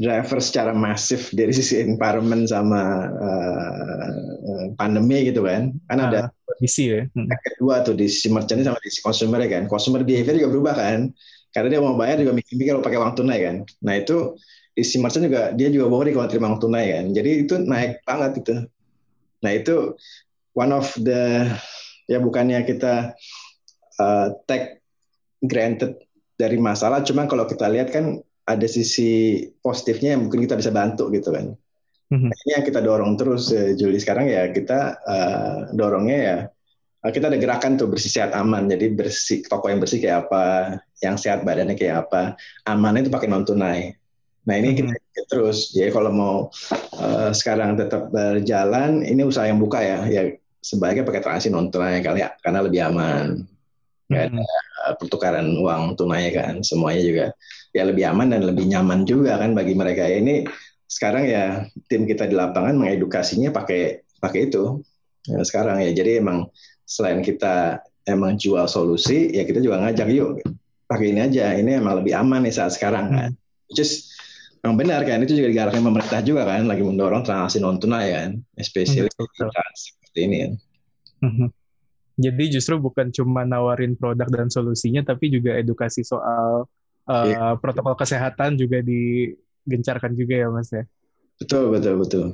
driver 0.00 0.40
secara 0.40 0.72
masif 0.72 1.28
dari 1.36 1.52
sisi 1.52 1.76
environment 1.84 2.48
sama 2.48 3.12
uh, 3.12 4.72
pandemi 4.80 5.28
gitu 5.28 5.44
kan. 5.44 5.76
Kan 5.92 5.98
nah, 6.00 6.08
ada 6.08 6.20
kondisi 6.48 6.96
ya. 6.96 7.04
Hmm. 7.12 7.28
Kedua 7.28 7.84
tuh 7.84 7.92
di 7.92 8.08
sisi 8.08 8.32
merchant 8.32 8.64
sama 8.64 8.80
di 8.80 8.88
sisi 8.88 9.04
consumer 9.04 9.44
kan. 9.44 9.68
Consumer 9.68 10.00
behavior 10.00 10.40
juga 10.40 10.48
berubah 10.48 10.74
kan. 10.80 11.00
Karena 11.52 11.68
dia 11.68 11.80
mau 11.84 11.92
bayar 12.00 12.16
juga 12.24 12.32
mikir-mikir 12.32 12.72
kalau 12.72 12.84
pakai 12.84 12.98
uang 12.98 13.12
tunai 13.12 13.38
kan. 13.44 13.56
Nah 13.84 13.94
itu 14.00 14.40
di 14.72 14.80
sisi 14.80 14.96
merchant 15.04 15.28
juga 15.28 15.52
dia 15.52 15.68
juga 15.68 15.92
worry 15.92 16.16
kalau 16.16 16.28
terima 16.32 16.48
uang 16.48 16.60
tunai 16.64 16.86
kan. 16.88 17.04
Jadi 17.12 17.30
itu 17.44 17.54
naik 17.60 18.00
banget 18.08 18.32
itu. 18.40 18.54
Nah 19.44 19.50
itu 19.52 19.92
one 20.56 20.72
of 20.72 20.88
the 21.04 21.52
ya 22.12 22.20
bukannya 22.20 22.68
kita 22.68 23.16
uh, 23.96 24.26
take 24.44 24.84
granted 25.40 25.96
dari 26.36 26.60
masalah, 26.60 27.00
cuma 27.00 27.24
kalau 27.24 27.48
kita 27.48 27.72
lihat 27.72 27.88
kan 27.88 28.20
ada 28.44 28.66
sisi 28.68 29.40
positifnya 29.64 30.18
yang 30.18 30.28
mungkin 30.28 30.44
kita 30.44 30.60
bisa 30.60 30.68
bantu 30.68 31.08
gitu 31.08 31.32
kan. 31.32 31.56
Mm-hmm. 32.12 32.28
Ini 32.28 32.50
yang 32.60 32.64
kita 32.68 32.80
dorong 32.84 33.16
terus 33.16 33.48
uh, 33.48 33.72
Juli 33.72 33.96
sekarang 33.96 34.28
ya 34.28 34.52
kita 34.52 35.00
uh, 35.00 35.56
dorongnya 35.72 36.18
ya 36.20 36.38
kita 37.02 37.34
ada 37.34 37.38
gerakan 37.40 37.74
tuh 37.74 37.90
bersih 37.90 38.12
sehat 38.14 38.30
aman. 38.36 38.70
Jadi 38.70 38.94
bersih 38.94 39.42
toko 39.42 39.66
yang 39.66 39.82
bersih 39.82 39.98
kayak 39.98 40.28
apa, 40.28 40.78
yang 41.02 41.18
sehat 41.18 41.42
badannya 41.42 41.74
kayak 41.74 42.06
apa, 42.06 42.38
amannya 42.68 43.08
itu 43.08 43.10
pakai 43.10 43.26
non 43.26 43.42
tunai. 43.42 43.90
Nah 44.46 44.54
ini 44.54 44.74
mm-hmm. 44.74 45.10
kita 45.10 45.22
terus. 45.26 45.74
Jadi 45.74 45.90
kalau 45.90 46.10
mau 46.14 46.36
uh, 46.98 47.30
sekarang 47.34 47.74
tetap 47.74 48.10
berjalan, 48.14 49.02
ini 49.02 49.22
usaha 49.26 49.46
yang 49.50 49.58
buka 49.58 49.82
ya. 49.82 49.98
Ya 50.06 50.22
sebaiknya 50.62 51.02
pakai 51.02 51.20
transaksi 51.20 51.50
non 51.50 51.68
tunai 51.68 51.98
kali 52.00 52.22
ya 52.22 52.30
karena 52.38 52.62
lebih 52.62 52.80
aman. 52.86 53.42
Nggak 54.06 54.24
ada 54.30 54.38
hmm. 54.38 54.94
pertukaran 55.02 55.46
uang 55.58 55.98
tunai 55.98 56.30
kan 56.30 56.62
semuanya 56.62 57.02
juga. 57.02 57.26
Ya 57.74 57.82
lebih 57.82 58.06
aman 58.06 58.30
dan 58.30 58.46
lebih 58.46 58.70
nyaman 58.70 59.02
juga 59.02 59.42
kan 59.42 59.58
bagi 59.58 59.74
mereka. 59.74 60.06
Ini 60.06 60.46
sekarang 60.86 61.24
ya 61.26 61.66
tim 61.90 62.06
kita 62.06 62.30
di 62.30 62.38
lapangan 62.38 62.78
mengedukasinya 62.78 63.50
pakai 63.50 64.06
pakai 64.22 64.40
itu 64.48 64.78
ya, 65.26 65.42
sekarang 65.42 65.82
ya. 65.82 65.90
Jadi 65.90 66.22
emang 66.22 66.46
selain 66.86 67.26
kita 67.26 67.82
emang 68.06 68.38
jual 68.38 68.66
solusi 68.70 69.34
ya 69.34 69.42
kita 69.42 69.58
juga 69.58 69.82
ngajak 69.82 70.08
yuk 70.14 70.46
pakai 70.86 71.10
ini 71.10 71.20
aja. 71.26 71.58
Ini 71.58 71.82
emang 71.82 72.06
lebih 72.06 72.14
aman 72.14 72.46
nih 72.46 72.54
saat 72.54 72.78
sekarang 72.78 73.10
kan. 73.10 73.30
Hmm. 73.34 73.40
just 73.72 74.12
memang 74.60 74.76
benar 74.84 75.00
kan 75.08 75.18
itu 75.24 75.32
juga 75.40 75.48
digarapkan 75.48 75.80
pemerintah 75.80 76.20
juga 76.20 76.44
kan 76.44 76.68
lagi 76.68 76.84
mendorong 76.84 77.24
transaksi 77.24 77.58
non 77.58 77.80
tunai 77.80 78.12
kan 78.12 78.30
especially 78.60 79.08
hmm, 79.08 79.48
seperti 80.12 80.20
ini 80.28 80.36
kan. 80.44 80.52
Mhm. 81.24 81.48
Jadi 82.20 82.44
justru 82.52 82.76
bukan 82.76 83.08
cuma 83.08 83.48
nawarin 83.48 83.96
produk 83.96 84.28
dan 84.28 84.52
solusinya, 84.52 85.00
tapi 85.00 85.32
juga 85.32 85.56
edukasi 85.56 86.04
soal 86.04 86.68
uh, 87.08 87.24
yeah. 87.24 87.56
protokol 87.56 87.96
kesehatan 87.96 88.60
juga 88.60 88.84
digencarkan 88.84 90.12
juga 90.12 90.34
ya 90.44 90.48
mas 90.52 90.68
ya. 90.68 90.84
Betul 91.40 91.72
betul 91.72 91.96
betul. 91.96 92.26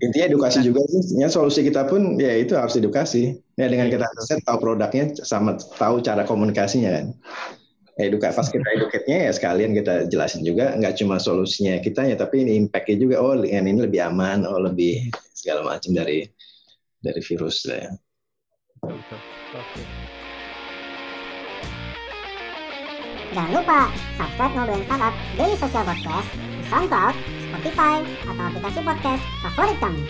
Intinya 0.00 0.26
edukasi 0.32 0.64
nah. 0.64 0.66
juga 0.72 0.80
sih. 0.88 1.20
Ya 1.20 1.28
solusi 1.28 1.60
kita 1.62 1.86
pun 1.86 2.16
ya 2.16 2.32
itu 2.34 2.56
harus 2.56 2.74
edukasi. 2.80 3.38
Ya 3.60 3.68
dengan 3.68 3.92
kita 3.92 4.08
set 4.24 4.40
tahu 4.42 4.58
produknya 4.58 5.12
sama 5.20 5.60
tahu 5.76 6.00
cara 6.00 6.24
komunikasinya 6.24 6.90
kan. 6.90 7.06
Edukasi 8.00 8.32
pas 8.32 8.48
kita 8.48 8.68
edukatnya 8.80 9.28
ya 9.28 9.30
sekalian 9.36 9.76
kita 9.76 10.08
jelasin 10.08 10.40
juga 10.40 10.72
nggak 10.72 10.96
cuma 10.96 11.20
solusinya 11.20 11.76
kita 11.84 12.08
ya 12.08 12.16
tapi 12.16 12.48
ini 12.48 12.56
impactnya 12.64 12.96
juga 12.96 13.20
oh 13.20 13.36
yang 13.44 13.68
ini 13.68 13.84
lebih 13.84 14.00
aman 14.00 14.48
oh 14.48 14.56
lebih 14.56 15.12
segala 15.36 15.68
macam 15.68 15.92
dari 15.92 16.24
dari 17.00 17.20
virus 17.24 17.64
ya. 17.64 17.88
Oke. 18.84 19.82
Jangan 23.30 23.52
lupa 23.62 23.80
subscribe 24.18 24.52
Ngobrolin 24.58 24.84
Startup 24.90 25.14
Daily 25.38 25.56
Social 25.56 25.84
Podcast 25.86 26.28
di 26.34 26.64
SoundCloud, 26.66 27.14
Spotify, 27.46 27.96
atau 28.26 28.44
aplikasi 28.50 28.78
podcast 28.82 29.22
favorit 29.46 29.76
kamu. 29.78 30.02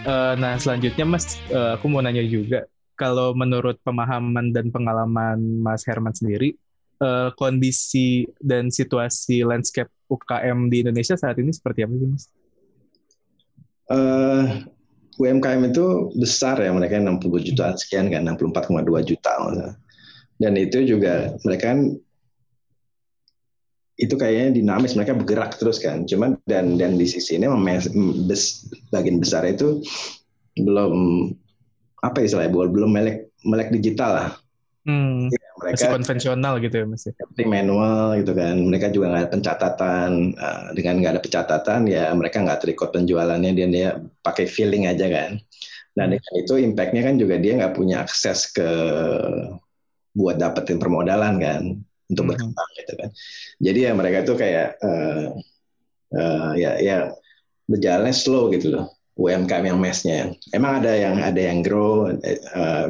Uh, 0.00 0.32
nah 0.40 0.56
selanjutnya 0.56 1.04
Mas, 1.04 1.36
uh, 1.52 1.76
aku 1.76 1.90
mau 1.92 2.00
nanya 2.00 2.24
juga, 2.24 2.64
kalau 2.94 3.36
menurut 3.36 3.76
pemahaman 3.82 4.54
dan 4.54 4.72
pengalaman 4.72 5.36
Mas 5.60 5.84
Herman 5.84 6.14
sendiri, 6.14 6.56
uh, 7.02 7.34
kondisi 7.34 8.30
dan 8.40 8.70
situasi 8.70 9.44
landscape 9.44 9.90
UKM 10.08 10.70
di 10.70 10.86
Indonesia 10.86 11.18
saat 11.18 11.36
ini 11.42 11.50
seperti 11.50 11.84
apa 11.84 11.94
sih 11.98 12.08
Mas? 12.08 12.24
Uh, 13.90 14.62
UMKM 15.18 15.74
itu 15.74 16.14
besar 16.16 16.56
ya 16.62 16.70
mereka 16.70 16.96
60 16.96 17.20
jutaan 17.52 17.74
sekian 17.76 18.08
kan 18.08 18.24
64,2 18.24 18.86
juta 19.04 19.32
dan 20.40 20.56
itu 20.56 20.78
juga 20.88 21.36
mereka 21.44 21.76
kan 21.76 21.92
itu 24.00 24.16
kayaknya 24.16 24.56
dinamis 24.56 24.96
mereka 24.96 25.12
bergerak 25.12 25.60
terus 25.60 25.76
kan. 25.76 26.08
Cuman 26.08 26.40
dan 26.48 26.80
dan 26.80 26.96
di 26.96 27.04
sisi 27.04 27.36
ini 27.36 27.44
bes, 28.24 28.64
bagian 28.88 29.20
besar 29.20 29.44
itu 29.44 29.84
belum 30.56 30.92
apa 32.00 32.24
istilahnya 32.24 32.56
belum 32.56 32.90
melek 32.90 33.28
melek 33.44 33.68
digital 33.76 34.10
lah. 34.16 34.30
Hmm. 34.88 35.28
Ya, 35.60 35.68
mereka 35.68 35.76
masih 35.76 35.92
konvensional 35.92 36.54
gitu 36.64 36.74
ya 36.80 36.86
masih 36.88 37.10
seperti 37.12 37.42
manual 37.44 38.16
gitu 38.16 38.32
kan. 38.32 38.56
Mereka 38.56 38.86
juga 38.96 39.06
nggak 39.12 39.22
ada 39.22 39.30
pencatatan 39.30 40.10
uh, 40.40 40.66
dengan 40.72 40.94
nggak 40.98 41.12
ada 41.12 41.22
pencatatan 41.22 41.80
ya 41.84 42.04
mereka 42.16 42.36
nggak 42.40 42.60
terikut 42.64 42.88
penjualannya 42.90 43.52
dia 43.52 43.66
dia 43.68 43.88
pakai 44.24 44.48
feeling 44.48 44.88
aja 44.88 45.06
kan. 45.06 45.30
Nah 45.96 46.04
hmm. 46.08 46.12
dengan 46.16 46.32
itu 46.40 46.54
impactnya 46.58 47.02
kan 47.04 47.14
juga 47.20 47.34
dia 47.36 47.52
nggak 47.60 47.74
punya 47.76 48.02
akses 48.02 48.48
ke 48.50 48.70
buat 50.16 50.36
dapetin 50.40 50.80
permodalan 50.82 51.36
kan 51.38 51.62
untuk 52.08 52.24
hmm. 52.24 52.30
berkembang 52.34 52.70
gitu 52.80 52.92
kan. 52.98 53.08
Jadi 53.60 53.78
ya 53.84 53.92
mereka 53.92 54.18
tuh 54.24 54.36
kayak 54.40 54.80
uh, 54.80 55.36
uh, 56.16 56.52
ya 56.56 56.80
ya 56.80 56.96
berjalannya 57.70 58.14
slow 58.16 58.50
gitu 58.50 58.74
loh 58.74 58.99
UMKM 59.20 59.64
yang 59.68 59.78
mesnya. 59.78 60.32
Emang 60.56 60.80
ada 60.80 60.96
yang 60.96 61.20
ada 61.20 61.36
yang 61.36 61.60
grow 61.60 62.08
uh, 62.08 62.86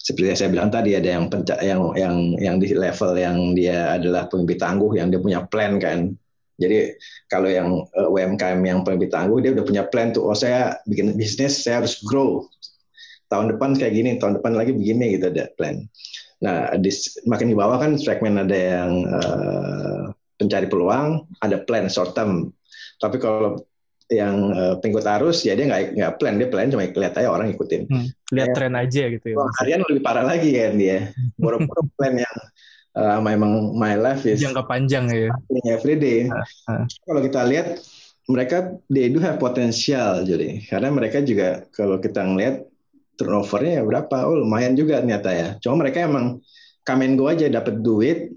seperti 0.00 0.26
yang 0.32 0.38
saya 0.40 0.50
bilang 0.50 0.70
tadi 0.72 0.96
ada 0.96 1.20
yang 1.20 1.28
penca 1.28 1.60
yang 1.60 1.92
yang 1.92 2.16
yang 2.40 2.56
di 2.56 2.72
level 2.72 3.12
yang 3.12 3.52
dia 3.52 4.00
adalah 4.00 4.24
pemimpin 4.32 4.56
tangguh 4.56 4.96
yang 4.96 5.12
dia 5.12 5.20
punya 5.20 5.44
plan 5.44 5.76
kan. 5.76 6.16
Jadi 6.56 6.96
kalau 7.28 7.52
yang 7.52 7.84
uh, 7.92 8.08
eh, 8.08 8.24
UMKM 8.24 8.60
yang 8.64 8.80
pemimpin 8.80 9.12
tangguh 9.12 9.44
dia 9.44 9.52
udah 9.52 9.64
punya 9.68 9.84
plan 9.84 10.16
tuh 10.16 10.24
oh 10.24 10.36
saya 10.36 10.80
bikin 10.88 11.12
bisnis 11.12 11.60
saya 11.60 11.84
harus 11.84 12.00
grow. 12.00 12.48
Tahun 13.28 13.52
depan 13.52 13.76
kayak 13.76 13.92
gini, 13.92 14.10
tahun 14.16 14.40
depan 14.40 14.54
lagi 14.56 14.72
begini 14.72 15.18
gitu 15.18 15.28
ada 15.28 15.50
plan. 15.58 15.82
Nah, 16.40 16.78
di, 16.78 16.94
makin 17.26 17.50
di 17.50 17.56
bawah 17.58 17.74
kan 17.82 17.98
segmen 17.98 18.38
ada 18.38 18.54
yang 18.54 19.02
uh, 19.02 20.14
pencari 20.38 20.70
peluang, 20.70 21.26
ada 21.42 21.58
plan 21.58 21.90
short 21.90 22.14
term. 22.14 22.54
Tapi 23.02 23.18
kalau 23.18 23.66
yang 24.06 24.54
uh, 24.54 24.74
pengikut 24.78 25.02
arus 25.02 25.42
ya 25.42 25.58
dia 25.58 25.66
nggak 25.66 25.98
nggak 25.98 26.12
plan 26.22 26.38
dia 26.38 26.46
plan 26.46 26.70
cuma 26.70 26.86
lihat 26.86 27.14
aja 27.18 27.26
orang 27.26 27.50
ikutin 27.50 27.90
hmm, 27.90 28.06
lihat 28.30 28.54
tren 28.54 28.78
aja 28.78 29.10
gitu 29.10 29.34
ya. 29.34 29.36
harian 29.58 29.82
lebih 29.82 30.02
parah 30.02 30.22
lagi 30.22 30.54
kan 30.54 30.78
dia. 30.78 31.10
Boro-boro 31.42 31.90
plan 31.98 32.14
yang 32.14 32.36
uh, 32.94 33.18
memang 33.18 33.74
my 33.74 33.98
life 33.98 34.22
is 34.22 34.38
jangka 34.38 34.62
panjang 34.66 35.10
ya. 35.10 35.30
everyday 35.66 36.30
uh, 36.30 36.46
uh. 36.70 36.86
kalau 37.02 37.20
kita 37.22 37.42
lihat 37.42 37.82
mereka 38.26 38.78
they 38.90 39.06
do 39.10 39.22
have 39.22 39.38
potensial 39.38 40.22
jadi. 40.22 40.62
Karena 40.66 40.90
mereka 40.90 41.22
juga 41.22 41.66
kalau 41.70 41.98
kita 42.02 42.22
ngelihat 42.26 42.66
turnovernya 43.18 43.82
ya 43.82 43.84
berapa? 43.86 44.16
Oh 44.26 44.38
lumayan 44.38 44.74
juga 44.74 45.02
ternyata 45.02 45.30
ya. 45.30 45.48
Cuma 45.62 45.86
mereka 45.86 46.06
emang 46.06 46.42
and 46.86 47.18
go 47.18 47.26
aja 47.26 47.50
dapat 47.50 47.82
duit 47.82 48.30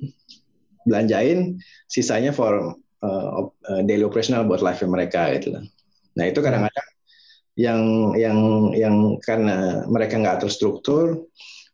belanjain 0.85 1.61
sisanya 1.85 2.33
for 2.33 2.77
uh, 3.03 3.81
daily 3.85 4.03
operational 4.03 4.45
buat 4.47 4.63
life 4.63 4.83
mereka 4.83 5.31
gitu 5.35 5.55
lah. 5.55 5.63
Nah 6.19 6.25
itu 6.27 6.39
kadang-kadang 6.43 6.87
yang 7.59 7.81
yang 8.15 8.39
yang 8.71 8.95
karena 9.19 9.83
mereka 9.91 10.15
nggak 10.15 10.47
terstruktur, 10.47 11.27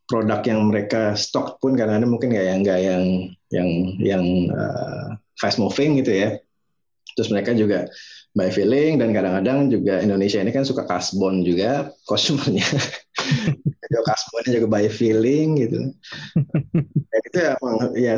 produk 0.09 0.41
yang 0.45 0.65
mereka 0.65 1.13
stok 1.13 1.61
pun 1.61 1.77
kadang-kadang 1.77 2.09
mungkin 2.09 2.33
nggak 2.33 2.45
yang 2.45 2.59
nggak 2.65 2.79
yang 2.81 3.03
yang 3.53 3.69
yang 4.01 4.23
uh, 4.53 5.13
fast 5.37 5.61
moving 5.61 6.01
gitu 6.01 6.13
ya. 6.13 6.29
Terus 7.15 7.29
mereka 7.31 7.53
juga 7.55 7.87
by 8.35 8.51
feeling 8.51 8.99
dan 8.99 9.15
kadang-kadang 9.15 9.71
juga 9.71 10.03
Indonesia 10.03 10.41
ini 10.43 10.51
kan 10.51 10.67
suka 10.67 10.83
kasbon 10.89 11.45
juga 11.45 11.89
konsumennya. 12.09 12.65
Juga 13.85 14.01
kasbonnya 14.11 14.51
juga 14.61 14.67
by 14.67 14.85
feeling 14.89 15.61
gitu. 15.61 15.79
Dan 17.11 17.21
itu 17.31 17.37
ya, 17.37 17.53
ya 17.95 18.15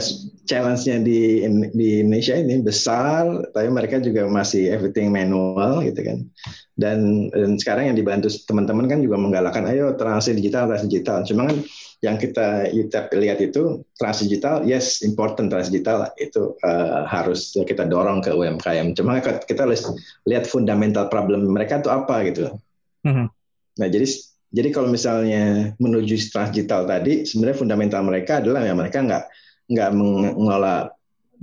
challenge-nya 0.48 1.04
di 1.04 1.44
di 1.76 1.88
Indonesia 2.02 2.36
ini 2.40 2.64
besar, 2.64 3.46
tapi 3.52 3.68
mereka 3.70 4.00
juga 4.02 4.26
masih 4.26 4.72
everything 4.72 5.12
manual 5.12 5.84
gitu 5.86 6.02
kan. 6.02 6.18
Dan, 6.78 7.30
dan 7.34 7.58
sekarang 7.58 7.94
yang 7.94 7.98
dibantu 7.98 8.30
teman-teman 8.46 8.86
kan 8.86 9.02
juga 9.02 9.18
menggalakkan 9.18 9.66
ayo 9.66 9.98
transaksi 9.98 10.38
digital, 10.38 10.70
transaksi 10.70 10.90
digital. 10.94 11.18
Cuma 11.26 11.50
kan 11.50 11.58
yang 12.06 12.22
kita 12.22 12.70
lihat 13.18 13.42
itu 13.42 13.82
trans 13.98 14.22
digital, 14.22 14.62
yes 14.62 15.02
important 15.02 15.50
trans 15.50 15.74
digital 15.74 16.14
itu 16.22 16.54
uh, 16.62 17.10
harus 17.10 17.58
kita 17.66 17.90
dorong 17.90 18.22
ke 18.22 18.30
UMKM. 18.30 18.94
Cuma 18.94 19.18
kita 19.22 19.66
lihat 20.30 20.46
fundamental 20.46 21.10
problem 21.10 21.50
mereka 21.50 21.82
itu 21.82 21.90
apa 21.90 22.22
gitu. 22.30 22.54
Mm-hmm. 23.02 23.28
Nah 23.82 23.88
jadi 23.90 24.06
jadi 24.48 24.70
kalau 24.72 24.88
misalnya 24.88 25.76
menuju 25.76 26.16
digital 26.16 26.88
tadi, 26.88 27.28
sebenarnya 27.28 27.58
fundamental 27.60 28.02
mereka 28.08 28.40
adalah 28.40 28.64
ya 28.64 28.72
mereka 28.72 29.04
nggak 29.04 29.24
nggak 29.68 29.90
mengelola 30.36 30.88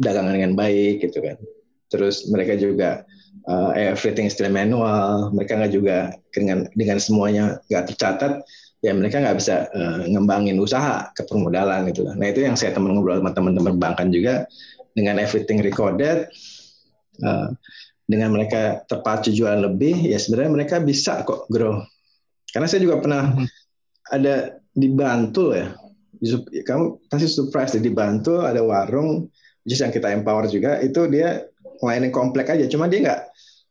dagangan 0.00 0.32
dengan 0.32 0.52
baik 0.56 1.04
gitu 1.04 1.20
kan. 1.20 1.36
Terus 1.92 2.26
mereka 2.32 2.56
juga 2.56 3.04
uh, 3.44 3.76
everything 3.76 4.32
still 4.32 4.48
manual, 4.48 5.28
mereka 5.36 5.60
nggak 5.60 5.72
juga 5.72 6.16
dengan 6.32 6.64
dengan 6.72 6.96
semuanya 6.96 7.60
nggak 7.68 7.92
tercatat 7.92 8.40
ya 8.84 8.92
mereka 8.92 9.16
nggak 9.20 9.36
bisa 9.40 9.68
uh, 9.72 10.04
ngembangin 10.08 10.60
usaha 10.60 11.08
ke 11.16 11.24
permodalan 11.24 11.88
gitu 11.88 12.04
Nah 12.04 12.28
itu 12.28 12.44
yang 12.44 12.52
saya 12.52 12.76
teman 12.76 12.92
ngobrol 12.92 13.16
sama 13.16 13.32
teman-teman 13.32 13.80
bankan 13.80 14.12
juga 14.12 14.44
dengan 14.92 15.16
everything 15.20 15.64
recorded, 15.64 16.28
uh, 17.24 17.48
dengan 18.04 18.36
mereka 18.36 18.84
terpacu 18.84 19.32
jualan 19.32 19.60
lebih, 19.64 19.96
ya 20.08 20.20
sebenarnya 20.20 20.52
mereka 20.52 20.76
bisa 20.80 21.24
kok 21.24 21.48
grow. 21.48 21.80
Karena 22.54 22.66
saya 22.70 22.80
juga 22.86 23.02
pernah 23.02 23.34
hmm. 23.34 23.46
ada 24.14 24.62
di 24.70 24.88
Bantul 24.94 25.48
ya, 25.58 25.74
kamu 26.62 27.10
pasti 27.10 27.26
surprise 27.26 27.74
di 27.74 27.90
Bantul 27.90 28.46
ada 28.46 28.62
warung, 28.62 29.26
just 29.66 29.82
yang 29.82 29.90
kita 29.90 30.14
empower 30.14 30.46
juga, 30.46 30.78
itu 30.78 31.10
dia 31.10 31.42
ngelainin 31.82 32.14
komplek 32.14 32.54
aja, 32.54 32.70
cuma 32.70 32.86
dia 32.86 33.02
nggak 33.02 33.20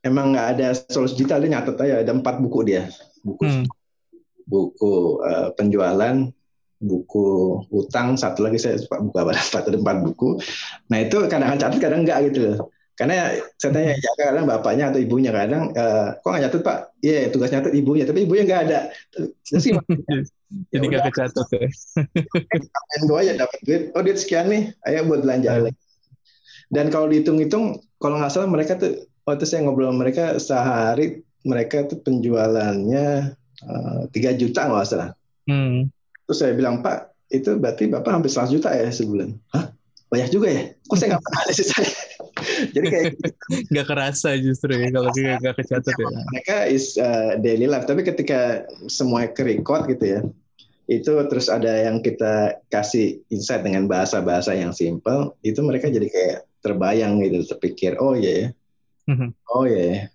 emang 0.04 0.36
nggak 0.36 0.48
ada 0.60 0.68
solusi 0.92 1.24
digital 1.24 1.40
dia 1.40 1.56
nyatet 1.56 1.80
aja 1.80 2.04
ada 2.04 2.12
empat 2.12 2.44
buku 2.44 2.60
dia 2.68 2.92
buku 3.24 3.48
hmm 3.48 3.64
buku 4.48 5.24
uh, 5.24 5.50
penjualan, 5.56 6.28
buku 6.84 7.28
utang, 7.72 8.20
satu 8.20 8.44
lagi 8.44 8.60
saya 8.60 8.80
buku 8.84 9.16
apa 9.16 9.32
empat 9.36 9.64
ada 9.72 9.78
empat 9.80 9.98
buku. 10.04 10.30
Nah 10.92 10.98
itu 11.04 11.16
kadang-kadang 11.28 11.60
catat, 11.60 11.80
kadang 11.80 12.02
enggak 12.04 12.20
gitu 12.32 12.40
loh. 12.44 12.58
Karena 12.94 13.34
saya 13.58 13.72
tanya 13.74 13.98
ya 13.98 14.12
kadang 14.18 14.46
bapaknya 14.46 14.94
atau 14.94 15.02
ibunya 15.02 15.34
kadang 15.34 15.74
uh, 15.74 16.14
kok 16.22 16.30
nggak 16.30 16.44
nyatet 16.46 16.62
pak? 16.62 16.78
Iya 17.02 17.14
yeah, 17.14 17.26
tugas 17.34 17.50
nyatet 17.50 17.74
ibunya, 17.74 18.06
tapi 18.06 18.20
ibunya 18.30 18.44
nggak 18.46 18.62
ada. 18.70 18.80
Terus 19.50 19.66
Jadi 20.74 20.86
nggak 20.86 21.10
kecatat 21.10 21.48
ya. 21.58 21.68
Gue 23.10 23.18
aja 23.18 23.34
dapat 23.42 23.60
duit, 23.66 23.84
oh 23.98 24.02
duit 24.06 24.22
sekian 24.22 24.46
nih, 24.54 24.70
ayo 24.86 25.10
buat 25.10 25.26
belanja 25.26 25.50
lagi. 25.58 25.82
Dan 26.70 26.94
kalau 26.94 27.10
dihitung-hitung, 27.10 27.82
kalau 27.98 28.22
nggak 28.22 28.30
salah 28.30 28.46
mereka 28.46 28.78
tuh 28.78 29.10
waktu 29.26 29.50
saya 29.50 29.66
ngobrol 29.66 29.90
sama 29.90 30.06
mereka 30.06 30.38
sehari 30.38 31.26
mereka 31.42 31.90
tuh 31.90 31.98
penjualannya 32.06 33.34
Eh, 33.64 34.02
tiga 34.12 34.36
uh, 34.36 34.38
juta 34.38 34.68
nggak 34.68 34.88
salah. 34.88 35.10
Hmm. 35.48 35.88
Terus 36.28 36.38
saya 36.40 36.54
bilang 36.56 36.84
Pak 36.84 37.16
itu 37.32 37.56
berarti 37.56 37.88
bapak 37.88 38.12
hampir 38.12 38.32
100 38.32 38.56
juta 38.60 38.70
ya 38.76 38.92
sebulan. 38.92 39.40
Hah? 39.56 39.72
Banyak 40.12 40.30
juga 40.30 40.48
ya? 40.52 40.64
Kok 40.86 40.98
saya 41.00 41.08
nggak 41.16 41.24
pernah 41.24 41.40
ada 41.48 41.54
sih 41.56 41.66
saya? 41.68 41.88
Jadi 42.72 42.88
kayak 42.88 43.06
gitu. 43.18 43.28
nggak 43.74 43.88
kerasa 43.88 44.30
justru 44.40 44.72
ya 44.78 44.88
kalau 44.94 45.10
nggak 45.12 45.56
kecatat 45.60 45.94
ya. 45.94 46.08
Mereka 46.32 46.58
is 46.72 46.96
uh, 46.96 47.36
daily 47.42 47.68
life, 47.68 47.90
tapi 47.90 48.06
ketika 48.06 48.64
semua 48.88 49.28
ke 49.28 49.44
record 49.44 49.90
gitu 49.92 50.06
ya, 50.06 50.20
itu 50.88 51.12
terus 51.28 51.48
ada 51.48 51.72
yang 51.84 52.04
kita 52.04 52.60
kasih 52.72 53.24
insight 53.32 53.64
dengan 53.64 53.88
bahasa-bahasa 53.88 54.56
yang 54.56 54.76
simple, 54.76 55.36
itu 55.44 55.60
mereka 55.64 55.88
jadi 55.88 56.08
kayak 56.08 56.40
terbayang 56.64 57.20
gitu, 57.24 57.44
terpikir, 57.56 58.00
oh 58.00 58.16
iya 58.16 58.32
yeah. 58.32 58.50
Mhm. 59.04 59.36
oh 59.52 59.68
iya 59.68 59.84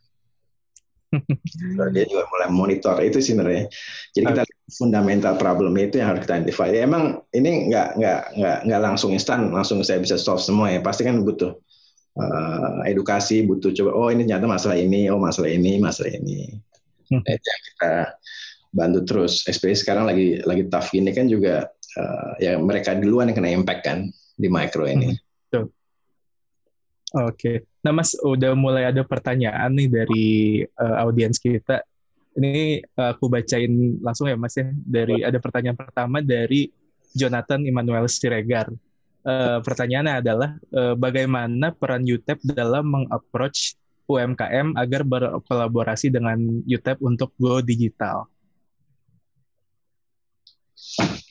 yeah. 1.13 1.89
dia 1.93 2.05
juga 2.09 2.25
mulai 2.29 2.49
monitor 2.53 2.97
itu 3.01 3.21
sih 3.21 3.33
sebenarnya. 3.33 3.69
Jadi 4.13 4.25
kita 4.29 4.45
fundamental 4.77 5.35
problem 5.41 5.73
itu 5.81 6.01
yang 6.01 6.13
harus 6.13 6.25
kita 6.25 6.41
identify. 6.41 6.69
Ya, 6.69 6.85
emang 6.85 7.25
ini 7.33 7.73
nggak 7.73 7.97
nggak 7.97 8.21
nggak 8.37 8.59
nggak 8.69 8.81
langsung 8.85 9.11
instan, 9.17 9.49
langsung 9.49 9.81
saya 9.81 10.05
bisa 10.05 10.21
solve 10.21 10.45
semua 10.45 10.69
ya. 10.69 10.85
Pasti 10.85 11.09
kan 11.09 11.25
butuh 11.25 11.57
uh, 12.19 12.83
edukasi, 12.85 13.47
butuh 13.47 13.71
coba. 13.73 13.91
Oh 13.95 14.09
ini 14.11 14.27
ternyata 14.27 14.51
masalah 14.51 14.77
ini, 14.77 15.07
oh 15.09 15.23
masalah 15.23 15.51
ini, 15.51 15.79
masalah 15.79 16.13
ini. 16.13 16.59
Hmm. 17.09 17.23
Nah, 17.25 17.33
itu 17.33 17.47
yang 17.47 17.63
kita 17.73 17.93
bantu 18.75 18.99
terus. 19.07 19.33
SPI 19.47 19.75
sekarang 19.79 20.05
lagi 20.11 20.43
lagi 20.45 20.67
tough 20.69 20.91
gini 20.93 21.15
kan 21.15 21.31
juga 21.31 21.71
uh, 21.97 22.31
ya 22.43 22.59
mereka 22.59 22.99
duluan 22.99 23.31
yang 23.33 23.39
kena 23.39 23.55
impact 23.55 23.83
kan 23.87 23.99
di 24.37 24.49
micro 24.51 24.85
ini. 24.85 25.15
Hmm. 25.15 25.19
Oke. 27.17 27.65
Nah, 27.81 27.93
Mas 27.97 28.13
udah 28.21 28.53
mulai 28.53 28.85
ada 28.85 29.01
pertanyaan 29.01 29.73
nih 29.73 29.89
dari 29.89 30.27
uh, 30.77 30.97
audiens 31.01 31.41
kita. 31.41 31.81
Ini 32.37 32.85
uh, 33.01 33.17
aku 33.17 33.33
bacain 33.33 33.97
langsung 34.05 34.29
ya, 34.29 34.37
Mas 34.37 34.53
ya. 34.53 34.69
Dari 34.69 35.25
ada 35.25 35.41
pertanyaan 35.41 35.79
pertama 35.79 36.21
dari 36.21 36.69
Jonathan 37.17 37.65
Immanuel 37.65 38.05
Siregar. 38.13 38.69
Uh, 39.27 39.59
pertanyaannya 39.61 40.15
adalah 40.23 40.51
uh, 40.73 40.95
bagaimana 40.95 41.75
peran 41.75 42.07
UTEP 42.07 42.39
dalam 42.55 42.87
mengapproach 42.87 43.75
UMKM 44.09 44.73
agar 44.79 45.05
berkolaborasi 45.05 46.09
dengan 46.09 46.39
UTEP 46.65 46.99
untuk 47.05 47.35
go 47.37 47.61
digital? 47.61 48.31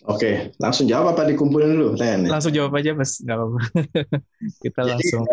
Oke, 0.08 0.56
langsung 0.56 0.88
jawab 0.88 1.12
apa 1.18 1.28
dikumpulin 1.28 1.76
dulu 1.76 2.00
tanya 2.00 2.32
Langsung 2.32 2.56
jawab 2.56 2.80
aja, 2.80 2.96
Mas. 2.96 3.20
Nggak 3.20 3.36
apa-apa. 3.36 3.60
kita 4.64 4.80
Jadi, 4.88 4.92
langsung. 4.96 5.24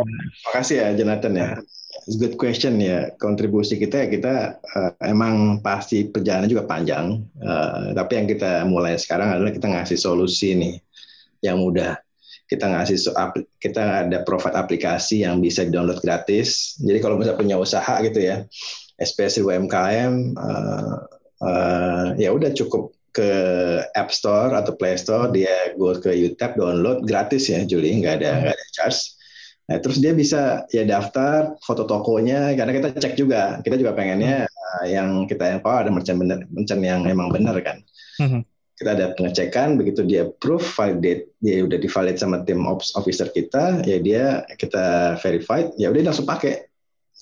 Makasih 0.51 0.77
ya, 0.83 0.89
Jonathan 0.99 1.35
ya. 1.39 1.49
It's 2.11 2.19
good 2.19 2.35
question 2.35 2.83
ya. 2.83 3.15
Kontribusi 3.23 3.79
kita 3.79 4.03
ya 4.03 4.07
kita 4.11 4.35
uh, 4.59 4.93
emang 5.07 5.63
pasti 5.63 6.11
perjalanan 6.11 6.51
juga 6.51 6.67
panjang. 6.67 7.23
Uh, 7.39 7.95
tapi 7.95 8.13
yang 8.19 8.27
kita 8.27 8.67
mulai 8.67 8.99
sekarang 8.99 9.39
adalah 9.39 9.55
kita 9.55 9.71
ngasih 9.71 9.95
solusi 9.95 10.59
nih 10.59 10.75
yang 11.47 11.63
mudah. 11.63 11.95
Kita 12.45 12.69
ngasih 12.69 13.01
kita 13.57 14.05
ada 14.05 14.21
provide 14.23 14.57
aplikasi 14.57 15.25
yang 15.25 15.41
bisa 15.41 15.65
di-download 15.65 16.05
gratis. 16.05 16.77
Jadi 16.81 16.99
kalau 17.01 17.17
misalnya 17.17 17.41
punya 17.41 17.57
usaha 17.57 17.95
gitu 18.05 18.21
ya, 18.21 18.45
especially 19.01 19.49
UMKM, 19.49 20.37
uh, 20.37 20.97
uh, 21.41 22.07
ya 22.21 22.31
udah 22.31 22.53
cukup 22.53 22.93
ke 23.15 23.31
App 23.95 24.11
Store 24.11 24.51
atau 24.59 24.75
Play 24.75 24.99
Store 24.99 25.31
dia 25.31 25.71
go 25.79 25.95
ke 25.95 26.11
YouTube 26.11 26.59
download 26.59 27.07
gratis 27.07 27.47
ya 27.47 27.63
Juli. 27.63 28.03
Nggak 28.03 28.21
ada 28.21 28.31
nggak 28.43 28.55
ada 28.59 28.67
charge. 28.75 29.15
Nah 29.65 29.81
terus 29.81 29.97
dia 30.03 30.13
bisa 30.13 30.69
ya 30.69 30.85
daftar 30.85 31.57
foto 31.65 31.89
tokonya 31.89 32.53
karena 32.59 32.73
kita 32.75 32.89
cek 32.99 33.15
juga. 33.15 33.63
Kita 33.63 33.79
juga 33.79 33.95
pengennya 33.95 34.45
uh, 34.51 34.85
yang 34.85 35.31
kita 35.31 35.57
yang 35.57 35.61
oh 35.63 35.79
ada 35.79 35.89
merchant 35.95 36.19
bener 36.21 36.45
merchant 36.51 36.83
yang 36.83 37.07
emang 37.07 37.31
benar 37.31 37.57
kan. 37.63 37.81
Hmm. 38.19 38.43
Kita 38.75 38.91
ada 38.99 39.07
pengecekan 39.15 39.79
begitu 39.79 40.03
dia 40.03 40.27
proof 40.43 40.63
validate 40.75 41.31
dia 41.39 41.63
udah 41.63 41.79
divalid 41.79 42.19
sama 42.19 42.43
tim 42.43 42.67
ops 42.67 42.95
officer 42.99 43.31
kita 43.31 43.87
ya 43.87 43.99
dia 44.03 44.43
kita 44.59 45.15
verified 45.23 45.71
ya 45.79 45.95
udah 45.95 46.11
langsung 46.11 46.27
pakai 46.27 46.67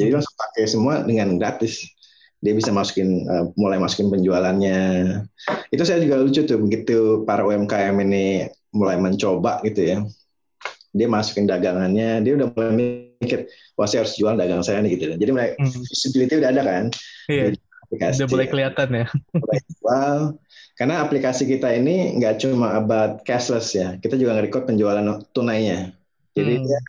jadi 0.01 0.17
langsung 0.17 0.33
pakai 0.33 0.65
semua 0.65 1.05
dengan 1.05 1.37
gratis 1.37 1.85
dia 2.43 2.53
bisa 2.59 2.75
masukin 2.75 3.23
uh, 3.31 3.55
mulai 3.55 3.79
masukin 3.79 4.11
penjualannya. 4.11 4.81
Itu 5.71 5.87
saya 5.87 6.03
juga 6.03 6.19
lucu 6.19 6.43
tuh 6.43 6.59
begitu 6.59 7.23
para 7.23 7.47
UMKM 7.47 7.95
ini 8.03 8.51
mulai 8.75 8.99
mencoba 8.99 9.63
gitu 9.63 9.81
ya. 9.81 9.99
Dia 10.93 11.09
masukin 11.09 11.47
dagangannya, 11.47 12.21
dia 12.21 12.33
udah 12.37 12.53
mulai 12.53 13.09
mikir, 13.23 13.49
wah 13.79 13.89
saya 13.89 14.05
harus 14.05 14.19
jual 14.19 14.35
dagang 14.35 14.61
saya 14.61 14.83
nih 14.83 14.99
gitu. 14.99 15.15
Jadi 15.17 15.31
mulai 15.31 15.55
hmm. 15.57 15.87
visibility 15.89 16.35
udah 16.43 16.51
ada 16.51 16.63
kan. 16.67 16.85
Iya. 17.31 17.55
Aplikasi, 17.89 18.19
udah 18.27 18.31
mulai 18.35 18.49
kelihatan 18.51 18.89
ya. 18.91 19.07
Mulai 19.39 19.59
jual. 19.71 20.19
Karena 20.73 21.05
aplikasi 21.05 21.45
kita 21.45 21.69
ini 21.77 22.17
nggak 22.17 22.43
cuma 22.43 22.77
about 22.81 23.23
cashless 23.29 23.77
ya, 23.77 24.01
kita 24.01 24.17
juga 24.17 24.41
nge-record 24.41 24.65
penjualan 24.73 25.05
tunainya. 25.37 25.93
Jadi 26.33 26.53
hmm. 26.59 26.65
dia, 26.65 26.81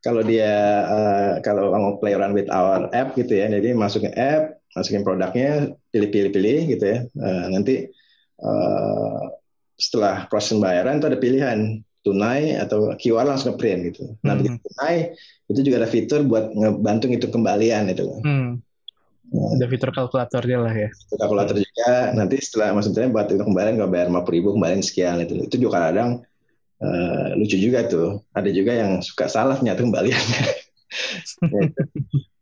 kalau 0.00 0.22
dia 0.22 0.52
uh, 0.86 1.32
kalau 1.42 1.74
mau 1.74 1.98
play 1.98 2.14
around 2.14 2.38
with 2.38 2.46
our 2.48 2.86
app 2.94 3.18
gitu 3.18 3.34
ya, 3.34 3.50
jadi 3.50 3.74
masukin 3.74 4.14
app, 4.14 4.64
masukin 4.74 5.06
produknya 5.06 5.72
pilih-pilih-pilih 5.94 6.58
gitu 6.74 6.84
ya 6.84 6.98
uh, 7.06 7.46
nanti 7.54 7.88
uh, 8.42 9.22
setelah 9.78 10.26
proses 10.26 10.58
pembayaran 10.58 10.98
itu 10.98 11.06
ada 11.06 11.18
pilihan 11.18 11.58
tunai 12.04 12.58
atau 12.58 12.92
QR 12.98 13.24
langsung 13.24 13.54
print 13.54 13.94
gitu 13.94 14.18
nah 14.26 14.34
hmm. 14.34 14.58
tunai 14.60 15.14
itu 15.48 15.60
juga 15.62 15.86
ada 15.86 15.88
fitur 15.88 16.26
buat 16.26 16.50
ngebantu 16.52 17.06
itu 17.08 17.30
kembalian 17.30 17.88
itu 17.88 18.18
hmm. 18.20 18.60
Nah, 19.34 19.58
ada 19.58 19.66
fitur 19.66 19.90
kalkulatornya 19.90 20.58
lah 20.62 20.74
ya. 20.74 20.88
Fitur 20.94 21.18
kalkulator 21.18 21.56
juga. 21.58 22.14
Nanti 22.14 22.38
setelah 22.38 22.70
maksudnya 22.78 23.10
buat 23.10 23.26
itu 23.26 23.42
kembalian 23.42 23.74
nggak 23.82 23.90
bayar 23.90 24.06
lima 24.06 24.22
ribu 24.22 24.54
kembalian 24.54 24.82
sekian 24.86 25.18
itu. 25.18 25.34
Itu 25.42 25.56
juga 25.58 25.90
kadang 25.90 26.22
uh, 26.78 27.34
lucu 27.34 27.58
juga 27.58 27.82
tuh. 27.90 28.22
Ada 28.30 28.50
juga 28.54 28.72
yang 28.78 29.02
suka 29.02 29.26
salah 29.26 29.58
nyata 29.58 29.82
kembaliannya. 29.82 30.44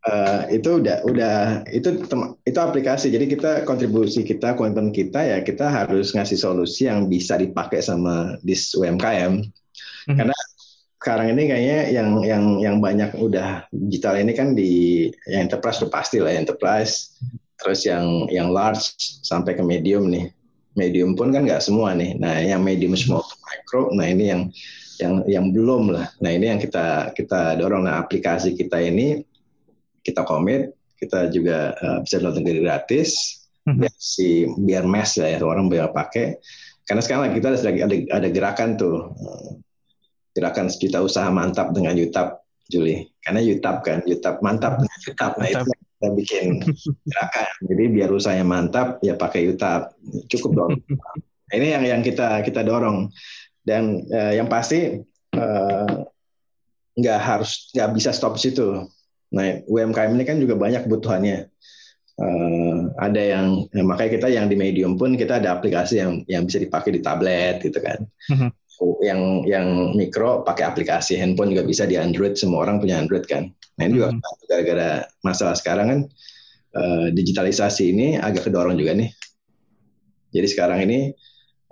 Uh, 0.02 0.50
itu 0.50 0.82
udah 0.82 1.06
udah 1.06 1.62
itu 1.70 1.94
itu 2.42 2.58
aplikasi 2.58 3.14
jadi 3.14 3.22
kita 3.22 3.50
kontribusi 3.62 4.26
kita 4.26 4.58
komitmen 4.58 4.90
kita 4.90 5.22
ya 5.22 5.38
kita 5.46 5.70
harus 5.70 6.10
ngasih 6.10 6.34
solusi 6.34 6.90
yang 6.90 7.06
bisa 7.06 7.38
dipakai 7.38 7.78
sama 7.78 8.34
dis 8.42 8.74
UMKM 8.74 9.46
mm-hmm. 9.46 10.18
karena 10.18 10.34
sekarang 11.02 11.34
ini 11.34 11.50
kayaknya 11.50 11.78
yang 11.90 12.08
yang 12.22 12.44
yang 12.62 12.76
banyak 12.78 13.10
udah 13.18 13.66
digital 13.74 14.22
ini 14.22 14.38
kan 14.38 14.54
di 14.54 15.10
yang 15.26 15.50
enterprise 15.50 15.82
udah 15.82 15.90
pasti 15.90 16.22
lah 16.22 16.30
enterprise 16.30 17.18
terus 17.58 17.82
yang 17.82 18.30
yang 18.30 18.54
large 18.54 18.94
sampai 19.26 19.58
ke 19.58 19.66
medium 19.66 20.06
nih. 20.06 20.30
Medium 20.78 21.18
pun 21.18 21.34
kan 21.34 21.42
nggak 21.42 21.58
semua 21.58 21.98
nih. 21.98 22.14
Nah 22.22 22.38
yang 22.38 22.62
medium 22.62 22.94
small 22.94 23.26
micro 23.50 23.90
nah 23.90 24.06
ini 24.06 24.30
yang 24.30 24.42
yang 25.02 25.14
yang 25.26 25.46
belum 25.50 25.90
lah. 25.90 26.06
Nah 26.22 26.30
ini 26.30 26.54
yang 26.54 26.62
kita 26.62 27.10
kita 27.18 27.58
dorong. 27.58 27.82
Nah 27.82 27.98
aplikasi 27.98 28.54
kita 28.54 28.78
ini 28.78 29.26
kita 30.06 30.22
komit, 30.22 30.70
kita 31.02 31.34
juga 31.34 31.74
uh, 31.82 31.98
bisa 32.06 32.22
download 32.22 32.46
gratis, 32.62 33.42
hmm. 33.66 33.74
biar 33.74 33.94
si 33.98 34.46
biar 34.46 34.86
mass 34.86 35.18
ya 35.18 35.34
orang 35.42 35.66
bisa 35.66 35.90
pakai. 35.90 36.38
Karena 36.86 37.02
sekarang 37.02 37.34
kita 37.34 37.58
ada, 37.58 37.70
ada 38.10 38.28
gerakan 38.30 38.74
tuh, 38.74 39.14
eh, 39.14 39.50
gerakan 40.32 40.66
kita 40.72 40.98
usaha 41.04 41.28
mantap 41.28 41.70
dengan 41.76 41.96
YouTube, 41.96 42.40
Juli. 42.68 43.08
Karena 43.22 43.40
YouTube 43.40 43.78
kan, 43.84 43.98
YouTube 44.04 44.38
mantap 44.40 44.80
dengan 44.80 44.98
YouTube. 45.04 45.34
Nah 45.38 45.48
itu 45.48 45.64
kita 45.72 46.08
bikin 46.16 46.46
gerakan. 47.06 47.48
Jadi 47.68 47.84
biar 47.92 48.10
usahanya 48.10 48.46
mantap, 48.48 48.98
ya 49.04 49.14
pakai 49.16 49.46
YouTube. 49.46 49.84
Cukup 50.28 50.50
dong. 50.56 50.72
Nah, 50.88 51.54
ini 51.58 51.76
yang 51.76 51.84
yang 51.84 52.02
kita 52.02 52.40
kita 52.42 52.64
dorong. 52.64 53.12
Dan 53.62 54.02
uh, 54.10 54.34
yang 54.34 54.50
pasti 54.50 54.98
nggak 56.98 57.18
uh, 57.20 57.22
harus 57.22 57.70
nggak 57.70 57.90
bisa 57.94 58.10
stop 58.10 58.34
situ 58.34 58.82
Nah, 59.32 59.64
UMKM 59.64 60.12
ini 60.12 60.24
kan 60.28 60.36
juga 60.36 60.54
banyak 60.54 60.84
kebutuhannya. 60.86 61.48
Uh, 62.12 62.92
ada 63.00 63.18
yang 63.24 63.64
ya, 63.72 63.80
makanya 63.80 64.10
kita 64.20 64.28
yang 64.28 64.46
di 64.46 64.52
medium 64.52 65.00
pun 65.00 65.16
kita 65.16 65.40
ada 65.40 65.56
aplikasi 65.56 65.96
yang 65.96 66.20
yang 66.28 66.44
bisa 66.44 66.60
dipakai 66.60 66.92
di 66.92 67.00
tablet 67.00 67.64
gitu 67.64 67.80
kan. 67.80 68.04
Mm-hmm. 68.28 68.50
Yang 69.02 69.20
yang 69.50 69.66
mikro 69.98 70.46
pakai 70.46 70.66
aplikasi 70.66 71.18
handphone 71.18 71.54
juga 71.54 71.66
bisa 71.66 71.86
di 71.86 71.98
Android 71.98 72.34
semua 72.38 72.66
orang 72.66 72.82
punya 72.82 72.98
Android 72.98 73.26
kan. 73.26 73.50
Nah 73.78 73.82
ini 73.88 73.98
juga 73.98 74.14
gara-gara 74.46 75.06
masalah 75.24 75.56
sekarang 75.58 75.86
kan 75.88 76.00
uh, 76.76 77.06
digitalisasi 77.10 77.94
ini 77.94 78.06
agak 78.18 78.50
kedorong 78.50 78.78
juga 78.78 78.94
nih. 78.94 79.10
Jadi 80.32 80.46
sekarang 80.48 80.88
ini 80.88 81.12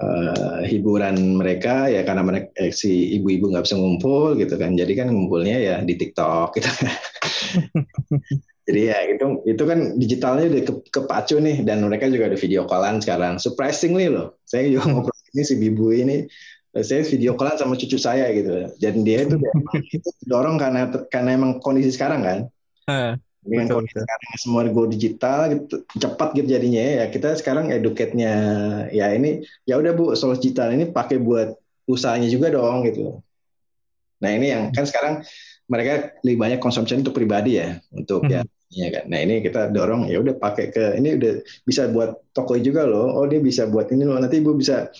uh, 0.00 0.60
hiburan 0.64 1.36
mereka 1.36 1.86
ya 1.92 2.02
karena 2.02 2.24
mereka 2.24 2.48
eh, 2.56 2.72
si 2.72 3.16
ibu-ibu 3.20 3.52
nggak 3.52 3.64
bisa 3.68 3.76
ngumpul 3.76 4.34
gitu 4.36 4.56
kan 4.56 4.74
jadi 4.74 4.92
kan 5.04 5.12
ngumpulnya 5.12 5.56
ya 5.60 5.76
di 5.84 5.94
TikTok 5.96 6.56
gitu 6.56 6.70
jadi 8.68 8.80
ya 8.92 8.98
itu 9.16 9.26
itu 9.44 9.62
kan 9.64 9.78
digitalnya 10.00 10.46
udah 10.48 10.62
ke, 10.64 10.72
kepacu 10.92 11.36
nih 11.40 11.62
dan 11.64 11.84
mereka 11.84 12.08
juga 12.08 12.32
ada 12.32 12.38
video 12.38 12.64
callan 12.64 13.00
sekarang 13.00 13.36
surprisingly 13.36 14.08
loh 14.08 14.40
saya 14.48 14.68
juga 14.68 14.88
hmm. 14.88 14.92
ngobrol 14.96 15.18
ini 15.36 15.42
si 15.46 15.54
ibu 15.56 15.86
ini 15.92 16.16
saya 16.70 17.02
video 17.02 17.34
callan 17.34 17.58
sama 17.58 17.74
cucu 17.74 17.98
saya 17.98 18.30
gitu 18.30 18.70
dan 18.78 18.94
dia 19.02 19.26
itu 19.26 19.36
dorong 20.30 20.56
karena 20.58 20.86
karena 21.10 21.30
emang 21.34 21.58
kondisi 21.58 21.90
sekarang 21.90 22.22
kan 22.22 22.38
dengan 23.42 23.66
betul, 23.66 23.76
kondisi 23.82 23.94
betul. 23.98 24.04
sekarang 24.06 24.30
semua 24.38 24.62
go 24.70 24.82
digital 24.86 25.38
gitu, 25.50 25.74
cepat 25.98 26.28
gitu 26.38 26.46
jadinya 26.46 26.82
ya 27.02 27.04
kita 27.10 27.34
sekarang 27.34 27.74
educate-nya 27.74 28.34
ya 28.94 29.10
ini 29.10 29.42
ya 29.66 29.82
udah 29.82 29.92
bu 29.96 30.14
soal 30.14 30.38
digital 30.38 30.70
ini 30.70 30.86
pakai 30.90 31.18
buat 31.18 31.58
usahanya 31.90 32.30
juga 32.30 32.54
dong 32.54 32.86
gitu 32.86 33.18
nah 34.22 34.30
ini 34.30 34.52
yang 34.52 34.70
kan 34.70 34.86
sekarang 34.86 35.26
mereka 35.70 36.18
lebih 36.26 36.38
banyak 36.38 36.58
konsumsi 36.58 36.98
untuk 36.98 37.14
pribadi 37.14 37.62
ya, 37.62 37.78
untuk 37.94 38.26
hmm. 38.26 38.34
ya 38.34 38.42
ya 38.70 38.88
kan. 38.90 39.04
Nah 39.10 39.18
ini 39.22 39.42
kita 39.42 39.70
dorong 39.70 40.10
ya 40.10 40.22
udah 40.22 40.34
pakai 40.38 40.70
ke 40.74 40.98
ini 40.98 41.18
udah 41.18 41.32
bisa 41.66 41.90
buat 41.90 42.18
toko 42.34 42.58
juga 42.58 42.86
loh. 42.86 43.18
Oh 43.18 43.26
dia 43.26 43.42
bisa 43.42 43.66
buat 43.66 43.90
ini 43.90 44.06
loh. 44.06 44.18
Nanti 44.18 44.42
ibu 44.42 44.54
bisa 44.54 44.90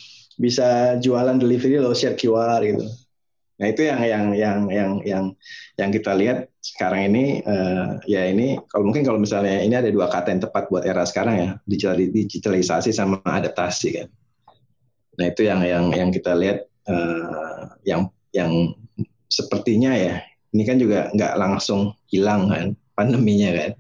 bisa 0.41 0.97
jualan 0.97 1.37
delivery 1.37 1.77
loh 1.77 1.93
share 1.93 2.17
QR 2.17 2.65
gitu. 2.65 2.89
Nah 3.61 3.67
itu 3.69 3.85
yang 3.85 4.01
yang 4.01 4.27
yang 4.33 4.59
yang 4.73 4.91
yang 5.05 5.25
yang 5.77 5.91
kita 5.93 6.17
lihat 6.17 6.49
sekarang 6.65 7.13
ini 7.13 7.45
uh, 7.45 8.01
ya 8.09 8.25
ini 8.25 8.57
kalau 8.73 8.89
mungkin 8.89 9.05
kalau 9.05 9.21
misalnya 9.21 9.61
ini 9.61 9.77
ada 9.77 9.93
dua 9.93 10.09
kata 10.09 10.33
yang 10.33 10.41
tepat 10.41 10.73
buat 10.73 10.89
era 10.89 11.05
sekarang 11.05 11.37
ya 11.37 11.49
digital 11.69 12.01
digitalisasi 12.01 12.89
sama 12.89 13.21
adaptasi 13.21 14.01
kan. 14.01 14.09
Nah 15.21 15.27
itu 15.29 15.45
yang 15.45 15.61
yang 15.61 15.93
yang 15.93 16.09
kita 16.09 16.33
lihat 16.33 16.65
uh, 16.89 17.77
yang 17.85 18.09
yang 18.33 18.73
sepertinya 19.29 19.93
ya 19.93 20.25
ini 20.57 20.65
kan 20.65 20.81
juga 20.81 21.13
nggak 21.13 21.37
langsung 21.37 21.93
hilang 22.09 22.49
kan 22.49 22.73
pandeminya 22.97 23.51
kan. 23.57 23.71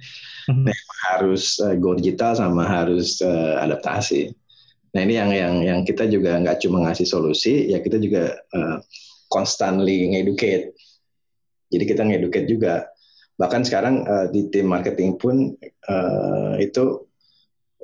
Mm-hmm. 0.48 0.64
Nah, 0.68 0.78
harus 1.12 1.60
uh, 1.60 1.76
go 1.76 1.92
digital 1.92 2.32
sama 2.32 2.64
harus 2.64 3.20
uh, 3.20 3.60
adaptasi. 3.60 4.32
Nah 4.90 5.00
ini 5.06 5.14
yang 5.14 5.30
yang 5.30 5.54
yang 5.62 5.80
kita 5.86 6.10
juga 6.10 6.38
nggak 6.42 6.58
cuma 6.66 6.82
ngasih 6.86 7.06
solusi, 7.06 7.70
ya 7.70 7.78
kita 7.78 8.02
juga 8.02 8.34
uh, 8.50 8.78
constantly 9.30 10.10
ngedukate. 10.10 10.74
Jadi 11.70 11.84
kita 11.86 12.02
ngedukate 12.02 12.46
juga. 12.50 12.90
Bahkan 13.38 13.62
sekarang 13.64 14.04
uh, 14.04 14.26
di 14.28 14.50
tim 14.50 14.66
marketing 14.66 15.16
pun 15.16 15.54
uh, 15.88 16.54
itu 16.58 17.06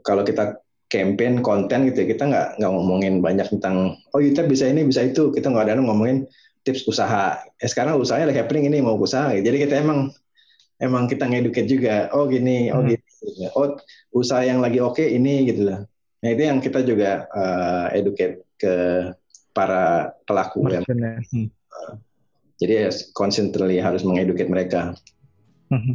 kalau 0.02 0.26
kita 0.26 0.58
campaign 0.86 1.42
konten 1.42 1.90
gitu 1.90 2.06
ya, 2.06 2.06
kita 2.14 2.24
nggak 2.30 2.48
nggak 2.62 2.72
ngomongin 2.72 3.14
banyak 3.18 3.46
tentang 3.50 3.98
oh 4.14 4.20
kita 4.22 4.46
bisa 4.46 4.70
ini 4.70 4.86
bisa 4.86 5.02
itu 5.02 5.34
kita 5.34 5.50
nggak 5.50 5.66
ada 5.66 5.82
ngomongin 5.82 6.30
tips 6.62 6.86
usaha 6.86 7.42
eh, 7.58 7.66
sekarang 7.70 7.98
usahanya 7.98 8.30
lagi 8.30 8.38
happening 8.42 8.70
ini 8.70 8.78
mau 8.82 8.94
usaha 8.94 9.34
jadi 9.34 9.66
kita 9.66 9.82
emang 9.82 10.14
emang 10.78 11.10
kita 11.10 11.26
ngedukate 11.26 11.66
juga 11.66 12.06
oh 12.14 12.30
gini 12.30 12.70
oh 12.70 12.86
hmm. 12.86 12.90
gini 12.94 13.46
oh 13.58 13.74
usaha 14.14 14.46
yang 14.46 14.62
lagi 14.62 14.78
oke 14.78 14.94
okay, 14.94 15.18
ini 15.18 15.46
gitu 15.50 15.66
lah 15.66 15.82
nah 16.26 16.34
itu 16.34 16.42
yang 16.42 16.58
kita 16.58 16.82
juga 16.82 17.30
uh, 17.30 17.86
educate 17.94 18.42
ke 18.58 18.74
para 19.54 20.10
pelaku 20.26 20.66
ya. 20.66 20.82
Hmm. 20.82 21.46
Jadi 22.58 22.72
ya 22.82 22.90
constantly 23.14 23.78
harus 23.78 24.02
mengeduket 24.02 24.50
mereka. 24.50 24.98
Hmm. 25.70 25.94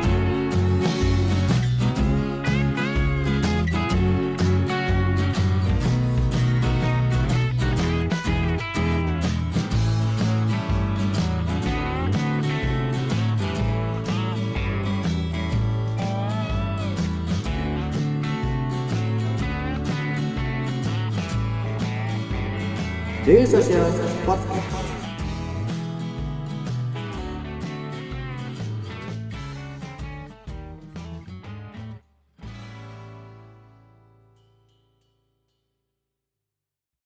Social 23.31 23.91
Podcast. 24.25 24.80